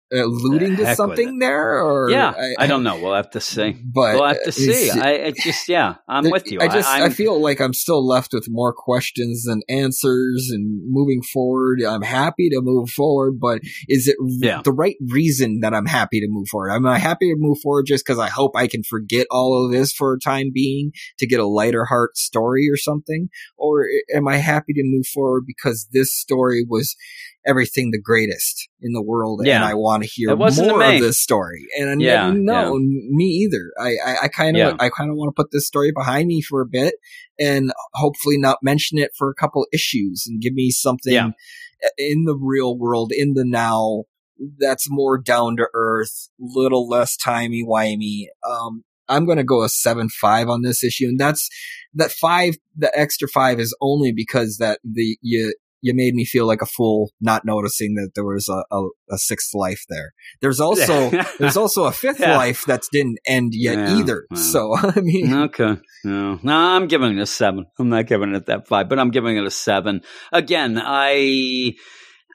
[0.10, 2.98] Uh, alluding to something there or yeah I, I, don't know.
[2.98, 3.72] We'll have to see.
[3.72, 4.90] But we'll have to see.
[4.90, 6.62] I it just yeah i'm with you.
[6.62, 10.80] I just I, I, feel like i'm still left with more questions than answers and
[10.86, 14.62] moving forward i'm happy to move forward but is it yeah.
[14.64, 16.72] the right reason that i'm happy to move forward?
[16.72, 19.74] Am i happy to move forward just because i hope i can forget all of
[19.74, 23.28] this for a time being to get a lighter heart story or something?
[23.58, 26.96] Or eh, am i happy to move forward because this story was
[27.48, 29.56] everything the greatest in the world, yeah.
[29.56, 31.66] and I want to hear more of this story.
[31.80, 33.08] And yeah, no, yeah.
[33.10, 33.72] me either.
[33.80, 36.68] I kind of I kind of want to put this story behind me for a
[36.68, 36.96] bit,
[37.40, 41.34] and hopefully not mention it for a couple issues, and give me something
[41.98, 44.04] in the real world, in the now,
[44.60, 48.26] that's more down to earth, little less timey wimey.
[48.48, 51.50] Um, I'm going to go a seven five on this issue, and that's
[51.94, 52.56] that five.
[52.76, 56.66] The extra five is only because that the you you made me feel like a
[56.66, 60.14] fool not noticing that there was a, a, a sixth life there.
[60.42, 61.10] There's also
[61.40, 62.38] there's also a fifth yeah.
[62.38, 63.98] life that didn't end yet yeah.
[63.98, 64.26] either.
[64.34, 67.66] So I mean, okay, no, no, I'm giving it a seven.
[67.80, 70.02] I'm not giving it that five, but I'm giving it a seven.
[70.32, 71.74] Again, I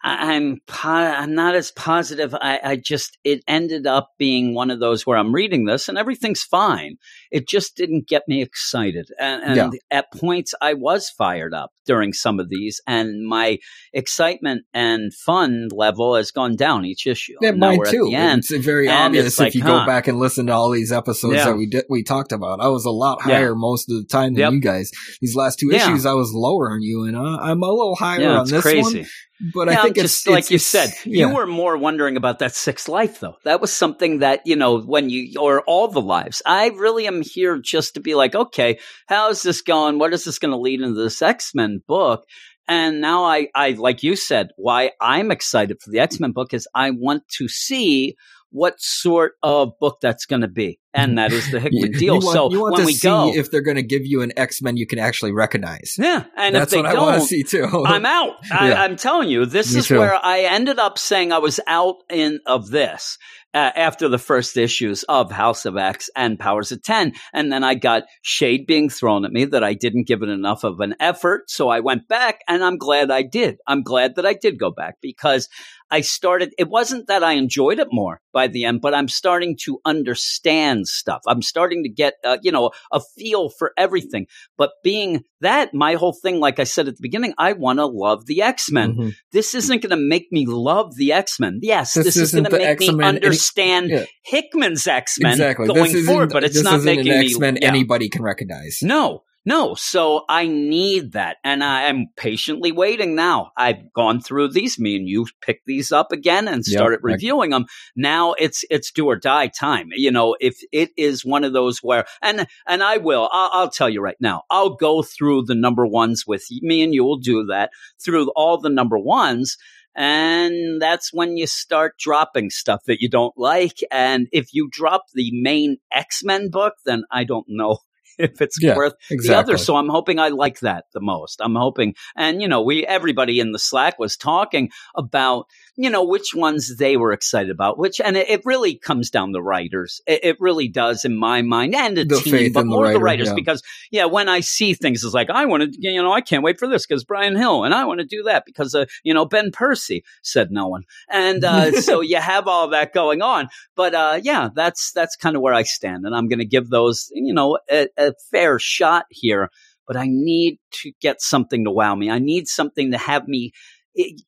[0.04, 2.34] I'm I'm not as positive.
[2.34, 5.96] I, I just it ended up being one of those where I'm reading this and
[5.96, 6.96] everything's fine.
[7.30, 9.98] It just didn't get me excited, and, and yeah.
[9.98, 13.58] at points I was fired up during some of these, and my
[13.92, 17.34] excitement and fun level has gone down each issue.
[17.40, 18.08] Yeah, mine too.
[18.12, 19.80] It's very obvious it's like, if you huh.
[19.80, 21.46] go back and listen to all these episodes yeah.
[21.46, 22.60] that we did we talked about.
[22.60, 23.54] I was a lot higher yeah.
[23.54, 24.52] most of the time than yep.
[24.52, 24.90] you guys.
[25.20, 28.28] These last two issues, I was lower on you, and uh, I'm a little higher
[28.28, 29.00] on this crazy.
[29.00, 29.06] one.
[29.54, 31.26] But now, I think just it's, like it's, you said, yeah.
[31.26, 33.36] you were more wondering about that sixth life, though.
[33.44, 36.42] That was something that you know when you or all the lives.
[36.46, 38.78] I really am here just to be like, okay,
[39.08, 39.98] how is this going?
[39.98, 42.24] What is this going to lead into this X Men book?
[42.68, 46.54] And now I, I, like you said, why I'm excited for the X Men book
[46.54, 48.16] is I want to see
[48.52, 52.20] what sort of book that's going to be, and that is the Hickman deal.
[52.20, 54.76] Want, so when we go, see if they're going to give you an X Men
[54.76, 57.42] you can actually recognize, yeah, and that's if they what don't, I want to see
[57.42, 57.64] too.
[57.86, 58.34] I'm out.
[58.52, 59.98] I, am telling you, this Me is too.
[59.98, 63.18] where I ended up saying I was out in of this.
[63.54, 67.12] Uh, after the first issues of House of X and Powers of 10.
[67.34, 70.64] And then I got shade being thrown at me that I didn't give it enough
[70.64, 71.50] of an effort.
[71.50, 73.58] So I went back and I'm glad I did.
[73.66, 75.50] I'm glad that I did go back because
[75.92, 79.58] I started, it wasn't that I enjoyed it more by the end, but I'm starting
[79.64, 81.20] to understand stuff.
[81.26, 84.26] I'm starting to get, uh, you know, a feel for everything.
[84.56, 87.86] But being that, my whole thing, like I said at the beginning, I want to
[87.86, 88.94] love the X Men.
[88.94, 89.08] Mm-hmm.
[89.32, 91.60] This isn't going to make me love the X Men.
[91.62, 94.06] Yes, this, this is going to make X-Men me understand any, yeah.
[94.24, 95.66] Hickman's X Men exactly.
[95.66, 97.60] going forward, but it's not making an X-Men me.
[97.62, 97.68] Yeah.
[97.68, 98.78] anybody can recognize.
[98.82, 101.38] No, no, so I need that.
[101.42, 103.50] And I am patiently waiting now.
[103.56, 104.78] I've gone through these.
[104.78, 107.66] Me and you picked these up again and started yep, reviewing them.
[107.96, 109.88] Now it's it's do or die time.
[109.92, 113.70] You know, if it is one of those where and and I will, I'll, I'll
[113.70, 117.18] tell you right now, I'll go through the number ones with me and you will
[117.18, 119.56] do that through all the number ones.
[119.94, 123.80] And that's when you start dropping stuff that you don't like.
[123.90, 127.78] And if you drop the main X Men book, then I don't know
[128.18, 129.28] if it's yeah, worth exactly.
[129.28, 129.58] the other.
[129.58, 131.40] So I'm hoping I like that the most.
[131.40, 136.04] I'm hoping, and you know, we everybody in the Slack was talking about you know
[136.04, 140.02] which ones they were excited about, which and it, it really comes down to writers.
[140.06, 142.98] It, it, really does in my mind and a the team, but more the, writer,
[142.98, 143.34] the writers yeah.
[143.34, 146.42] because yeah, when I see things, it's like I want to, you know, I can't
[146.42, 149.14] wait for this because Bryan Hill, and I want to do that because uh, you
[149.14, 153.48] know Ben Percy said no one, and uh, so you have all that going on.
[153.74, 156.68] But uh, yeah, that's that's kind of where I stand, and I'm going to give
[156.68, 159.48] those you know a, a fair shot here,
[159.86, 162.10] but I need to get something to wow me.
[162.10, 163.52] I need something to have me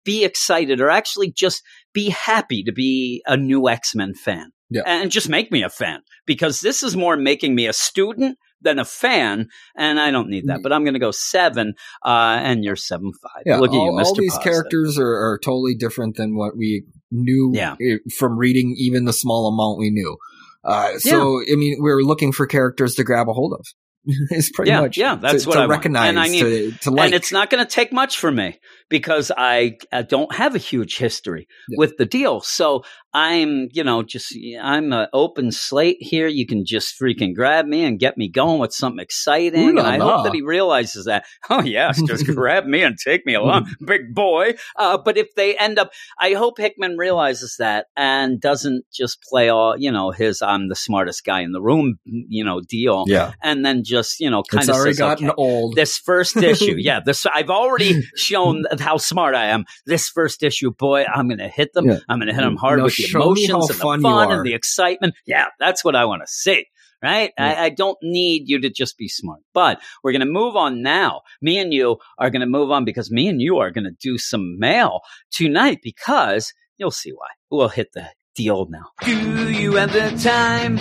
[0.05, 4.50] be excited or actually just be happy to be a new X Men fan.
[4.70, 4.83] Yeah.
[4.87, 8.79] And just make me a fan because this is more making me a student than
[8.79, 10.62] a fan, and I don't need that.
[10.62, 11.74] But I'm going to go seven,
[12.05, 13.42] uh, and you're seven five.
[13.46, 14.07] Yeah, Look at all, you, Mr.
[14.07, 14.53] all these Positive.
[14.53, 17.77] characters are, are, totally different than what we knew yeah.
[18.16, 20.16] from reading even the small amount we knew.
[20.64, 21.53] Uh, so, yeah.
[21.53, 23.66] I mean, we are looking for characters to grab a hold of.
[24.31, 25.17] it's pretty yeah, much yeah.
[25.17, 27.07] That's to, what to I recognize and I need, to, to like.
[27.07, 28.59] And it's not going to take much for me
[28.90, 31.77] because I, I don't have a huge history yeah.
[31.79, 32.40] with the deal.
[32.40, 36.27] So I'm, you know, just I'm an open slate here.
[36.27, 39.77] You can just freaking grab me and get me going with something exciting.
[39.77, 41.24] Ooh, and I hope that he realizes that.
[41.50, 44.55] Oh yes, just grab me and take me along, big boy.
[44.77, 49.50] Uh, but if they end up, I hope Hickman realizes that and doesn't just play
[49.50, 53.05] all, you know, his "I'm the smartest guy in the room," you know, deal.
[53.07, 55.77] Yeah, and then just you know, kind it's of already says, gotten okay, old.
[55.77, 59.64] This first issue, yeah, this I've already shown how smart I am.
[59.87, 61.87] This first issue, boy, I'm going to hit them.
[61.87, 61.98] Yeah.
[62.09, 64.03] I'm going to hit them hard No, with the show me emotions how and fun
[64.03, 64.37] the you fun are.
[64.38, 65.14] and the excitement.
[65.27, 66.67] Yeah, that's what I want to see.
[67.03, 67.33] Right?
[67.37, 67.47] Yeah.
[67.61, 69.40] I, I don't need you to just be smart.
[69.53, 71.21] But we're going to move on now.
[71.43, 73.90] Me and you are going to move on because me and you are going to
[74.01, 77.29] do some mail tonight because you'll see why.
[77.51, 78.87] We'll hit the deal now.
[79.05, 80.79] Do you have the time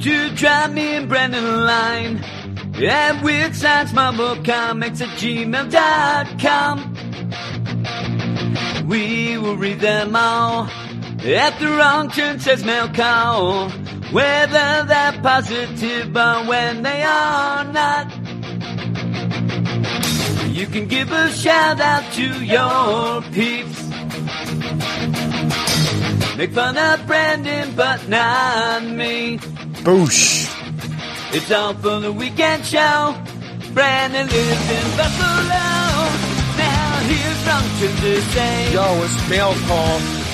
[0.00, 2.22] to drive me and Brendan a line?
[2.76, 6.92] At with Science Marvel Comics at gmail.com.
[8.86, 10.68] We will read them all.
[11.24, 13.70] At the wrong turn says mail call.
[14.12, 18.06] Whether they're positive or when they are not.
[20.54, 23.88] You can give a shout out to your peeps.
[26.36, 29.38] Make fun of Brandon, but not me.
[29.82, 30.52] Boosh.
[31.34, 33.14] It's all for the weekend show.
[33.74, 35.66] Brandon lives in Buffalo.
[36.56, 38.72] Now here's something to say.
[38.72, 40.25] Yo, it's mail call.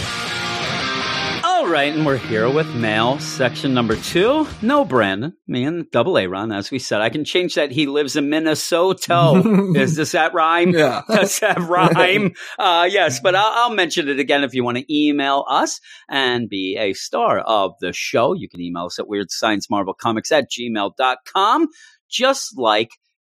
[1.63, 4.49] All right, and we're here with mail section number two.
[4.63, 7.01] No, Brandon, me and Double A Ron, as we said.
[7.01, 7.71] I can change that.
[7.71, 9.41] He lives in Minnesota.
[9.77, 10.71] Is does that rhyme?
[10.71, 11.03] Yeah.
[11.09, 12.35] Does that rhyme?
[12.59, 16.49] uh, yes, but I'll, I'll mention it again if you want to email us and
[16.49, 18.33] be a star of the show.
[18.33, 21.69] You can email us at Weird Science Marvel Comics at gmail.com,
[22.11, 22.91] just like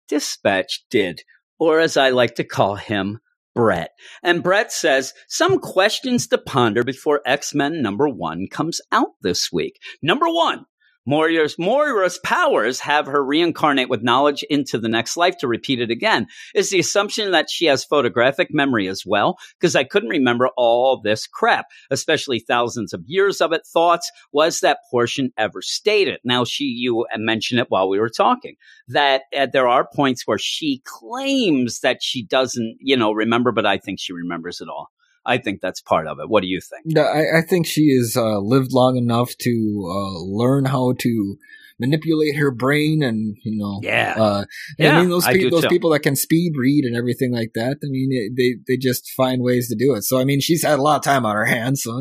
[0.09, 1.25] Dispatch did,
[1.59, 3.19] or as I like to call him,
[3.55, 3.91] Brett.
[4.23, 9.51] And Brett says, some questions to ponder before X Men number one comes out this
[9.53, 9.81] week.
[10.03, 10.67] Number one,
[11.07, 15.91] Moira's, Moira's powers have her reincarnate with knowledge into the next life to repeat it
[15.91, 16.27] again.
[16.55, 19.37] Is the assumption that she has photographic memory as well?
[19.59, 23.63] Because I couldn't remember all this crap, especially thousands of years of it.
[23.67, 26.21] Thoughts, was that portion ever stated?
[26.25, 28.57] Now, she, you mentioned it while we were talking,
[28.89, 33.67] that uh, there are points where she claims that she doesn't, you know, remember, but
[33.67, 34.89] I think she remembers it all.
[35.25, 36.29] I think that's part of it.
[36.29, 36.97] What do you think?
[36.97, 39.51] No, I, I think she has uh, lived long enough to
[39.91, 41.37] uh, learn how to
[41.79, 44.15] manipulate her brain, and you know, Yeah.
[44.19, 44.45] Uh,
[44.79, 47.77] Yeah, I mean, those pe- those people that can speed read and everything like that.
[47.83, 50.03] I mean, it, they they just find ways to do it.
[50.03, 51.83] So I mean, she's had a lot of time on her hands.
[51.83, 51.93] So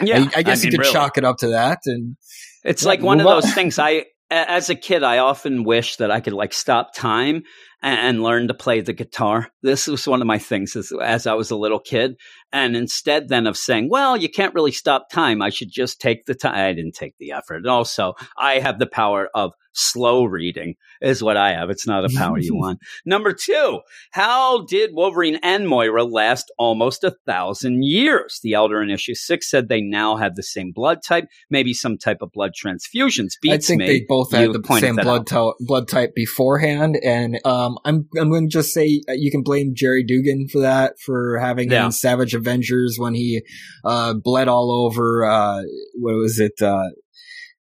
[0.00, 0.92] I, I guess mean, you could really.
[0.92, 1.80] chalk it up to that.
[1.86, 2.16] And
[2.64, 3.40] It's Yeah, like one of on.
[3.40, 3.78] those things.
[3.78, 7.44] I, as a kid, I often wish that I could like stop time
[7.82, 9.48] and, and learn to play the guitar.
[9.62, 12.16] This was one of my things as, as I was a little kid.
[12.52, 15.42] And instead then of saying, well, you can't really stop time.
[15.42, 16.54] I should just take the time.
[16.54, 17.56] I didn't take the effort.
[17.56, 21.70] And also I have the power of slow reading is what I have.
[21.70, 22.80] It's not a power you want.
[23.06, 28.40] Number two, how did Wolverine and Moira last almost a thousand years?
[28.42, 31.96] The elder in issue six said they now have the same blood type, maybe some
[31.96, 33.32] type of blood transfusions.
[33.40, 33.86] Beats I think me.
[33.86, 38.30] they both You had the same blood ty- blood type beforehand, and um, I'm I'm
[38.30, 41.86] going to just say uh, you can blame Gerry Duggan for that for having Yeah.
[41.86, 43.42] in Savage Avengers when he
[43.84, 45.24] uh, bled all over.
[45.26, 45.62] Uh,
[45.96, 46.60] what was it?
[46.62, 46.84] Uh,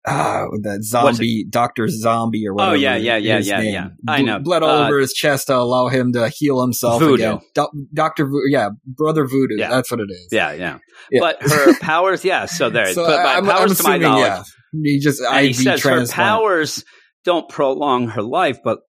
[0.07, 2.73] uh, that zombie Doctor Zombie or whatever.
[2.73, 3.73] Oh, yeah, yeah, yeah, yeah, name.
[3.73, 3.87] yeah.
[4.07, 4.37] I know.
[4.37, 7.13] Bled all Uh, over his chest to allow him to heal himself Voodoo.
[7.15, 7.39] again.
[7.55, 9.55] Do- Doctor, Vo- yeah, Brother Voodoo.
[9.57, 9.69] Yeah.
[9.71, 10.27] That's what it is.
[10.31, 10.77] Yeah, yeah,
[11.09, 11.21] Yeah.
[11.21, 12.45] But her powers, yeah.
[12.45, 12.93] So there.
[12.93, 14.43] So but by I- I'm, powers I'm to my knowledge, yeah.
[14.83, 16.83] He just and he IV says her powers
[17.23, 18.81] don't prolong her life, but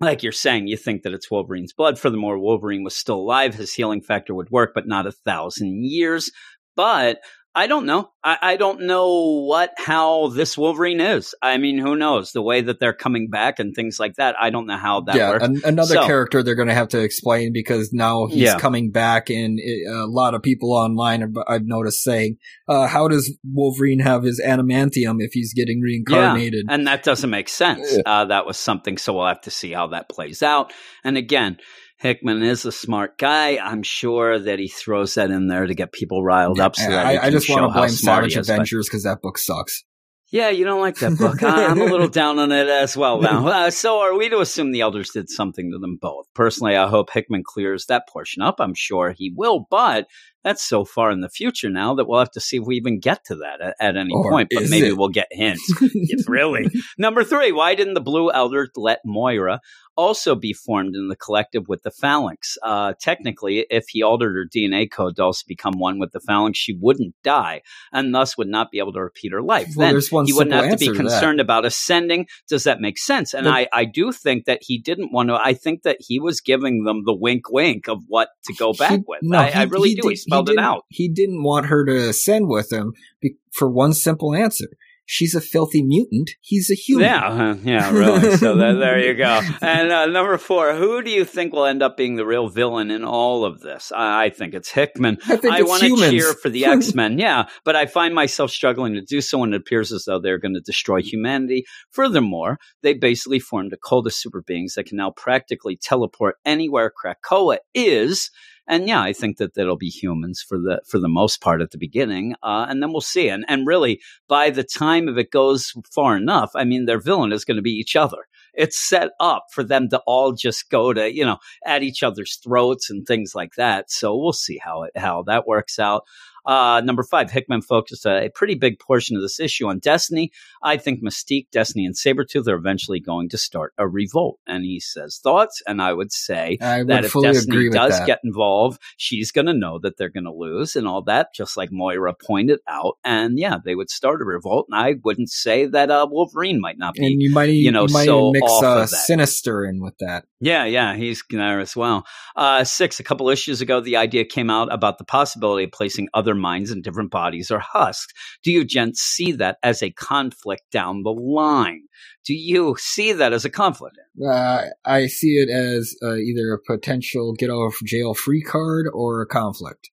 [0.00, 1.98] like you're saying, you think that it's Wolverine's blood.
[1.98, 6.30] Furthermore, Wolverine was still alive; his healing factor would work, but not a thousand years.
[6.76, 7.18] But
[7.56, 8.10] I don't know.
[8.24, 11.34] I, I don't know what how this Wolverine is.
[11.40, 12.32] I mean, who knows?
[12.32, 14.34] The way that they're coming back and things like that.
[14.40, 15.44] I don't know how that yeah, works.
[15.44, 18.58] an- another So- character they're going to have to explain because now he's Yeah.
[18.58, 22.38] coming back, and it, a lot of people online have, I've noticed saying,
[22.68, 27.48] uh, "How does Wolverine have his adamantium if he's getting reincarnated?" And that doesn't make
[27.48, 27.98] sense.
[28.04, 30.72] Uh, that was something, so we'll have to see how that plays out.
[31.04, 31.58] And again,
[31.96, 33.58] Hickman is a smart guy.
[33.58, 36.76] I'm sure that he throws that in there to get people riled up.
[36.76, 39.84] So that I, I just want to blame Savage is, Adventures because that book sucks.
[40.30, 41.42] Yeah, you don't like that book.
[41.44, 43.46] I- I'm a little down on it as well now.
[43.54, 46.26] Uh, so are we to assume the elders did something to them both?
[46.34, 48.56] Personally, I hope Hickman clears that portion up.
[48.58, 50.06] I'm sure he will, but
[50.44, 53.00] that's so far in the future now that we'll have to see if we even
[53.00, 54.50] get to that at, at any Or point.
[54.54, 54.96] But maybe it?
[54.96, 55.62] we'll get hints.
[55.80, 56.68] It's really.
[56.98, 59.60] Number three, why didn't the Blue Elder let Moira
[59.96, 62.58] also be formed in the collective with the Phalanx?
[62.62, 66.58] Uh, technically, if he altered her DNA code to also become one with the Phalanx,
[66.58, 69.68] she wouldn't die and thus would not be able to repeat her life.
[69.76, 72.26] Well, then he wouldn't have to be answer to concerned about ascending.
[72.48, 73.34] Does that make sense?
[73.34, 75.36] And But- I, I do think that he didn't want to.
[75.36, 78.90] I think that he was giving them the wink wink of what to go back
[78.92, 79.20] He- with.
[79.22, 80.02] no, I, he- I really he do.
[80.10, 80.84] did- spelled it out.
[80.88, 84.68] He didn't want her to ascend with him be- for one simple answer.
[85.06, 86.30] She's a filthy mutant.
[86.40, 87.04] He's a human.
[87.04, 88.36] Yeah, uh, yeah, really.
[88.44, 89.40] So there, there you go.
[89.60, 92.90] And uh, number four, who do you think will end up being the real villain
[92.90, 93.92] in all of this?
[93.94, 95.18] I, I think it's Hickman.
[95.28, 98.50] I think I want to cheer for the X Men, yeah, but I find myself
[98.50, 101.64] struggling to do so when it appears as though they're going to destroy humanity.
[101.90, 106.90] Furthermore, they basically formed a cult of super beings that can now practically teleport anywhere
[106.90, 108.30] Krakoa is.
[108.66, 111.70] And yeah, I think that that'll be humans for the for the most part at
[111.70, 113.28] the beginning, uh, and then we'll see.
[113.28, 117.32] And and really, by the time if it goes far enough, I mean, their villain
[117.32, 118.26] is going to be each other.
[118.54, 122.36] It's set up for them to all just go to you know at each other's
[122.36, 123.90] throats and things like that.
[123.90, 126.04] So we'll see how it how that works out.
[126.46, 130.30] Uh, number five, Hickman focused a, a, pretty big portion of this issue on Destiny.
[130.62, 134.38] I think Mystique, Destiny, and Sabretooth are eventually going to start a revolt.
[134.46, 135.62] And he says thoughts.
[135.66, 138.06] And I would say I would that if Destiny does that.
[138.06, 141.56] get involved, she's going to know that they're going to lose and all that, just
[141.56, 142.98] like Moira pointed out.
[143.04, 144.66] And yeah, they would start a revolt.
[144.70, 147.06] And I wouldn't say that uh, Wolverine might not be.
[147.06, 148.86] and you might, you know, might so mix off uh.
[148.86, 150.24] Sinister in with that.
[150.40, 152.04] Yeah, yeah, he's there as well.
[152.36, 156.08] Uh, six, a couple issues ago, the idea came out about the possibility of placing
[156.12, 158.12] other minds and different bodies are husks.
[158.42, 161.84] Do you gents see that as a conflict down the line?
[162.24, 163.98] Do you see that as a conflict?
[164.24, 168.86] Uh, I see it as uh, either a potential get out of jail free card
[168.92, 169.90] or a conflict.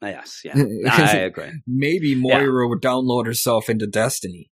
[0.00, 0.54] Yes, yeah,
[0.90, 1.52] I agree.
[1.66, 4.50] Maybe Moira would download herself into Destiny.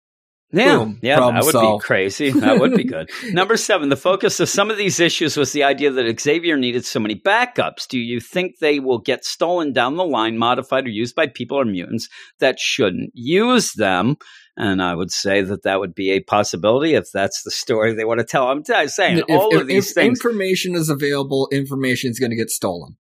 [0.51, 0.99] Yeah, Boom.
[1.03, 1.83] yeah, that would solved.
[1.83, 2.31] be crazy.
[2.31, 3.11] That would be good.
[3.33, 6.87] Number seven, the focus of some of these issues was the idea that Xavier needed
[6.87, 7.87] so many backups.
[7.87, 11.59] Do you think they will get stolen down the line, modified, or used by people
[11.61, 12.09] or mutants
[12.41, 14.17] that shouldn't use them?
[14.57, 18.07] And I would say that that would be a possibility if that's the story they
[18.07, 18.49] want to tell.
[18.49, 20.19] I'm saying If, all if- of these if things.
[20.19, 22.97] information is available, information is going to get stolen.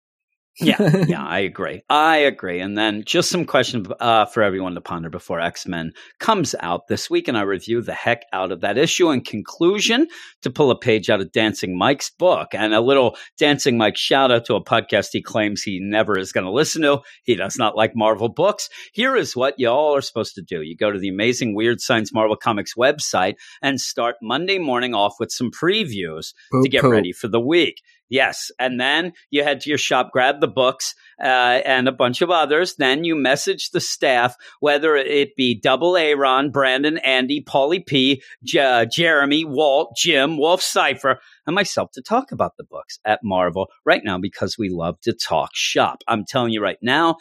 [0.60, 1.84] Yeah, yeah, I agree.
[1.90, 2.60] I agree.
[2.60, 6.88] And then just some questions uh, for everyone to ponder before X Men comes out
[6.88, 9.12] this week, and I review the heck out of that issue.
[9.12, 10.08] In conclusion,
[10.42, 14.32] to pull a page out of Dancing Mike's book, and a little Dancing Mike shout
[14.32, 17.02] out to a podcast he claims he never is going to listen to.
[17.24, 18.70] He does not like Marvel books.
[18.94, 21.82] Here is what you all are supposed to do: you go to the Amazing Weird
[21.82, 26.34] Science Marvel Comics website and start Monday morning off with some previews
[26.64, 27.82] to get ready for the week.
[28.10, 28.52] Yes.
[28.60, 31.26] And then you head to your shop, grab the books uh,
[31.66, 32.76] and a bunch of others.
[32.76, 38.88] Then you message the staff, whether it be Double Aaron, Brandon, Andy, Paulie P, J-
[38.92, 44.02] Jeremy, Walt, Jim, Wolf Cypher, and myself to talk about the books at Marvel right
[44.04, 46.04] now because we love to talk shop.
[46.08, 47.18] I'm telling you right now,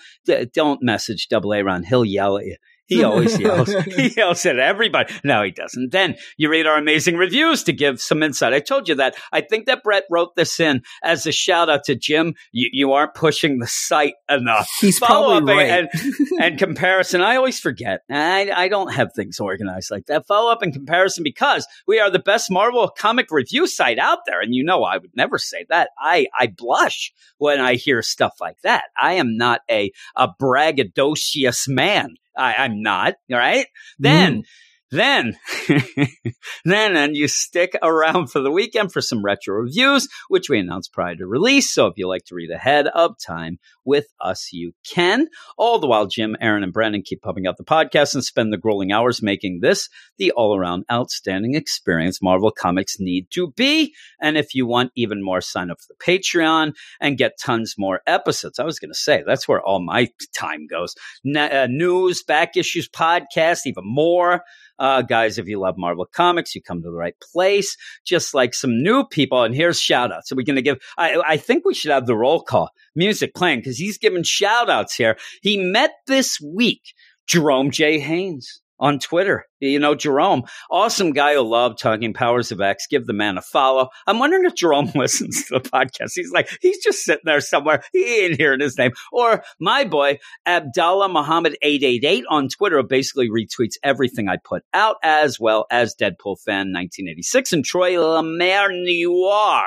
[0.53, 1.85] don't message Double Aaron.
[1.85, 2.57] He'll yell at you.
[2.87, 3.73] He always yells.
[3.85, 5.13] he yells at everybody.
[5.25, 5.91] No, he doesn't.
[5.93, 8.53] Then you read our amazing reviews to give some insight.
[8.53, 9.17] I told you that.
[9.33, 12.35] I think that Brett wrote this in as a shout out to Jim.
[12.53, 14.71] You, you aren't pushing the site enough.
[14.81, 15.89] He's Follow probably up right.
[15.93, 17.21] and, and comparison.
[17.21, 18.01] I always forget.
[18.11, 20.27] I, I don't have things organized like that.
[20.27, 24.41] Follow up and comparison because we are the best Marvel comic review site out there.
[24.41, 25.91] And you know, I would never say that.
[25.99, 28.85] I, I blush when I hear stuff like that.
[29.01, 32.17] I am not a, a braggadocious man.
[32.37, 33.15] I, I'm not.
[33.31, 33.67] All right.
[33.67, 33.71] Mm.
[34.01, 34.45] Then,
[34.91, 35.37] then,
[36.65, 40.89] then, and you stick around for the weekend for some retro reviews, which we announce
[40.89, 41.73] prior to release.
[41.73, 45.27] So if you like to read ahead of time with us, you can.
[45.59, 48.59] All the while, Jim, Aaron, and Brandon keep pumping out the podcast and spend the
[48.59, 53.95] grueling hours making this the all around outstanding experience Marvel Comics need to be.
[54.21, 58.01] And if you want even more, sign up for the Patreon and get tons more
[58.07, 58.59] episodes.
[58.59, 60.95] I was going to say, that's where all my time goes.
[61.25, 64.43] N- uh, news, back issues, podcast, even more.
[64.79, 67.77] Uh, guys, if you love Marvel Comics, you come to the right place.
[68.05, 70.29] Just like some new people, and here's shout outs.
[70.29, 73.35] So we're going to give, I, I think we should have the roll call music
[73.35, 75.17] playing because he's giving shout outs here.
[75.43, 76.83] He met this week
[77.27, 77.99] Jerome J.
[77.99, 79.47] Haynes on Twitter.
[79.61, 82.87] You know, Jerome, awesome guy who loved talking powers of X.
[82.87, 83.89] Give the man a follow.
[84.07, 86.13] I'm wondering if Jerome listens to the podcast.
[86.15, 87.83] He's like, he's just sitting there somewhere.
[87.93, 88.93] He ain't hearing his name.
[89.13, 95.41] Or my boy, Abdallah Muhammad 888 on Twitter, basically retweets everything I put out, as
[95.41, 99.65] well as Deadpool fan 1986 and Troy Lemaire Noir,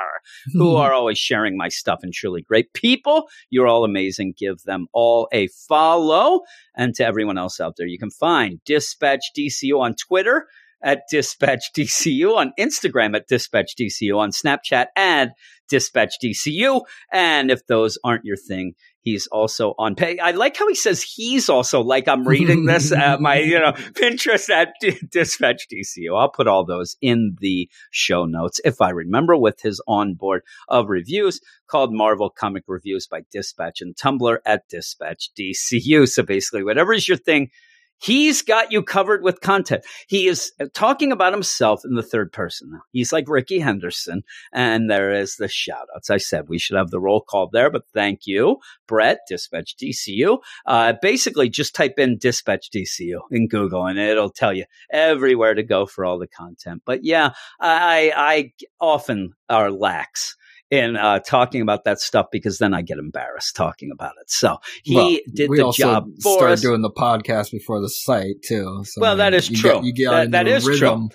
[0.52, 0.76] who hmm.
[0.76, 3.28] are always sharing my stuff and truly great people.
[3.50, 4.34] You're all amazing.
[4.38, 6.42] Give them all a follow.
[6.76, 9.32] And to everyone else out there, you can find Dispatch
[9.80, 10.46] DCU on Twitter
[10.82, 15.32] at Dispatch DCU, on Instagram at Dispatch DCU, on Snapchat and
[15.68, 16.82] Dispatch DCU.
[17.12, 20.18] And if those aren't your thing, he's also on pay.
[20.18, 23.72] I like how he says he's also like I'm reading this at my, you know,
[23.72, 26.18] Pinterest at D- Dispatch DCU.
[26.18, 30.88] I'll put all those in the show notes if I remember with his onboard of
[30.88, 36.08] reviews called Marvel Comic Reviews by Dispatch and Tumblr at Dispatch DCU.
[36.08, 37.50] So basically, whatever is your thing,
[38.00, 39.84] He's got you covered with content.
[40.08, 42.80] He is talking about himself in the third person.
[42.92, 44.22] He's like Rickey Henderson.
[44.52, 46.08] And there is the shout outs.
[46.08, 50.38] I said we should have the roll call there, but thank you, Brett, Dispatch DCU.
[50.66, 55.62] Uh, basically, just type in Dispatch DCU in Google and it'll tell you everywhere to
[55.62, 56.82] go for all the content.
[56.86, 60.36] But yeah, I, I often are lax
[60.70, 64.30] in uh, talking about that stuff because then I get embarrassed talking about it.
[64.30, 66.60] So he Well, did the job for started us.
[66.60, 68.82] doing the podcast before the site too.
[68.84, 69.82] So, Well, that is you true.
[69.82, 71.08] Get, get That- that is true.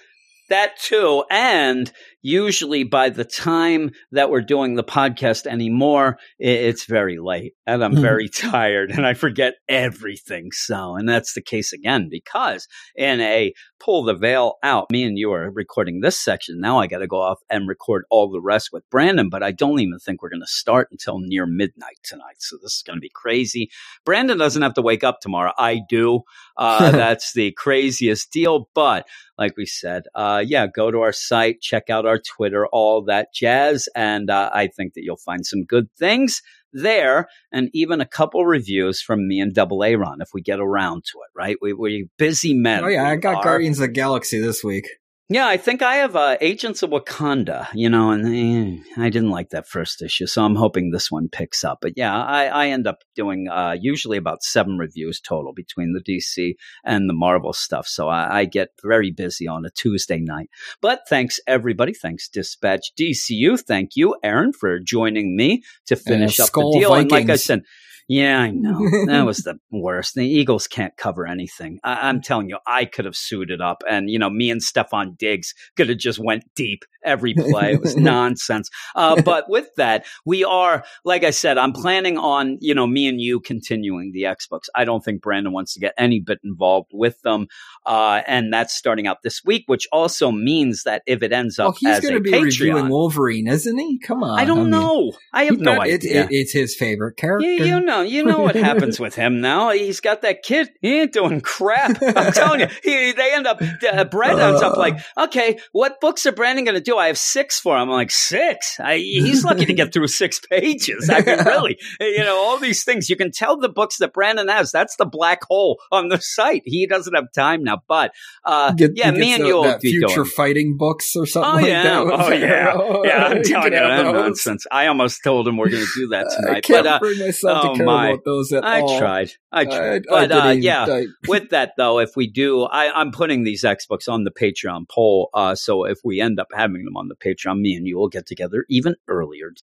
[0.50, 1.92] that too, and
[2.26, 7.94] usually by the time that we're doing the podcast anymore, it's very late and I'm
[7.94, 8.02] mm-hmm.
[8.02, 10.50] very tired and I forget everything.
[10.52, 15.20] So, and that's the case again because in a pull the veil out, me and
[15.20, 16.60] you are recording this section.
[16.60, 19.52] Now I got to go off and record all the rest with Brandon, but I
[19.52, 22.38] don't even think we're going to start until near midnight tonight.
[22.40, 23.70] So this is going to be crazy.
[24.04, 25.52] Brandon doesn't have to wake up tomorrow.
[25.60, 26.22] I do.
[26.58, 28.68] Uh, that's the craziest deal.
[28.74, 29.06] But
[29.38, 33.34] like we said, uh, yeah, go to our site, check out our Twitter, all that
[33.34, 33.90] jazz.
[33.96, 36.42] And uh, I think that you'll find some good things
[36.74, 40.60] there and even a couple reviews from me and Double A Ron if we get
[40.60, 41.56] around to it, right?
[41.62, 42.84] We, we're busy men.
[42.84, 43.44] Oh, yeah, I got are.
[43.44, 44.88] Guardians of Galaxy this week.
[45.28, 49.32] Yeah, I think I have uh, Agents of Wakanda, you know, and eh, I didn't
[49.32, 51.80] like that first issue, so I'm hoping this one picks up.
[51.82, 56.00] But yeah, I, I end up doing uh, usually about seven reviews total between the
[56.00, 56.54] DC
[56.84, 60.52] and the Marvel stuff, so I, I, get very busy on a Tuesday night.
[60.80, 61.96] But thanks, everybody.
[61.96, 63.60] Thanks, Dispatch DCU.
[63.60, 66.90] Thank you, Aaron, for joining me to finish up the deal.
[66.92, 67.12] Vikings.
[67.14, 67.64] And like I said,
[68.08, 68.80] yeah, I know.
[69.08, 70.16] that was the worst.
[70.16, 71.80] The Eagles can't cover anything.
[71.84, 75.18] I- am telling you, I could have suited up, and you know, me and Stefon
[75.18, 77.74] Diggs could have just went deep every play.
[77.74, 78.70] It was nonsense.
[78.96, 83.08] Uh, but with that, we are, like I said, I'm planning on, you know, me
[83.08, 84.70] and you continuing the X books.
[84.76, 87.48] I don't think Brandon wants to get any bit involved with them.
[87.86, 91.76] Uh, and that's starting out this week, which also means that if it ends up
[91.82, 94.00] well, he's going to be Patreon, reviewing Wolverine, isn't he?
[94.00, 94.40] Come on.
[94.40, 95.14] I don't I mean, know.
[95.32, 96.24] I have no got, idea.
[96.24, 97.48] It, it, it's his favorite character.
[97.48, 99.72] You, you, know, you know what happens with him now.
[99.72, 100.70] He's got that kid.
[100.82, 102.02] He ain't doing crap.
[102.02, 102.68] I'm telling you.
[102.84, 106.76] He, they end up, uh, Brad ends up like, okay, what books are Brandon going
[106.76, 106.98] to do?
[106.98, 107.84] I have six for him.
[107.84, 108.80] I'm like, six?
[108.80, 111.10] I, he's lucky to get through six pages.
[111.10, 113.10] I mean, really, you know, all these things.
[113.10, 114.72] You can tell the books that Brandon has.
[114.72, 116.64] That's the black hole on the site.
[116.66, 117.82] He doesn't have time now.
[117.88, 118.12] But
[118.44, 120.26] uh, get, yeah, me and you will future doing.
[120.26, 121.84] fighting books or something oh, like yeah.
[121.84, 121.96] that.
[121.96, 123.26] Oh yeah, oh, yeah.
[123.26, 124.66] I'm telling you that nonsense.
[124.72, 126.58] I almost told him we're going to do that tonight.
[126.58, 128.18] I can't but, uh, bring myself oh, to my.
[128.26, 129.00] those at I all.
[129.00, 129.32] Tried.
[129.52, 130.06] I tried.
[130.08, 133.64] I, but I uh, yeah, with that though, if we do, I, am putting these
[133.64, 135.30] X books on the Patreon poll.
[135.34, 138.10] Uh, so if we end up having them on the Patreon, me and you will
[138.10, 139.54] get together even earlier.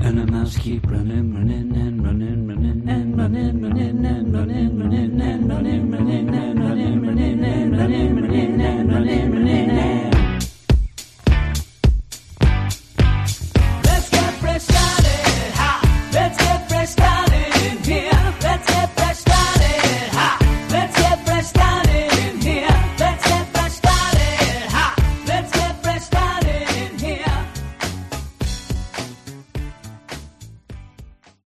[0.00, 5.20] And the mouse keep running, running, and running, running, and running, running, and running, running,
[5.20, 10.15] and running, running, and running, running, and running, running, and running, running.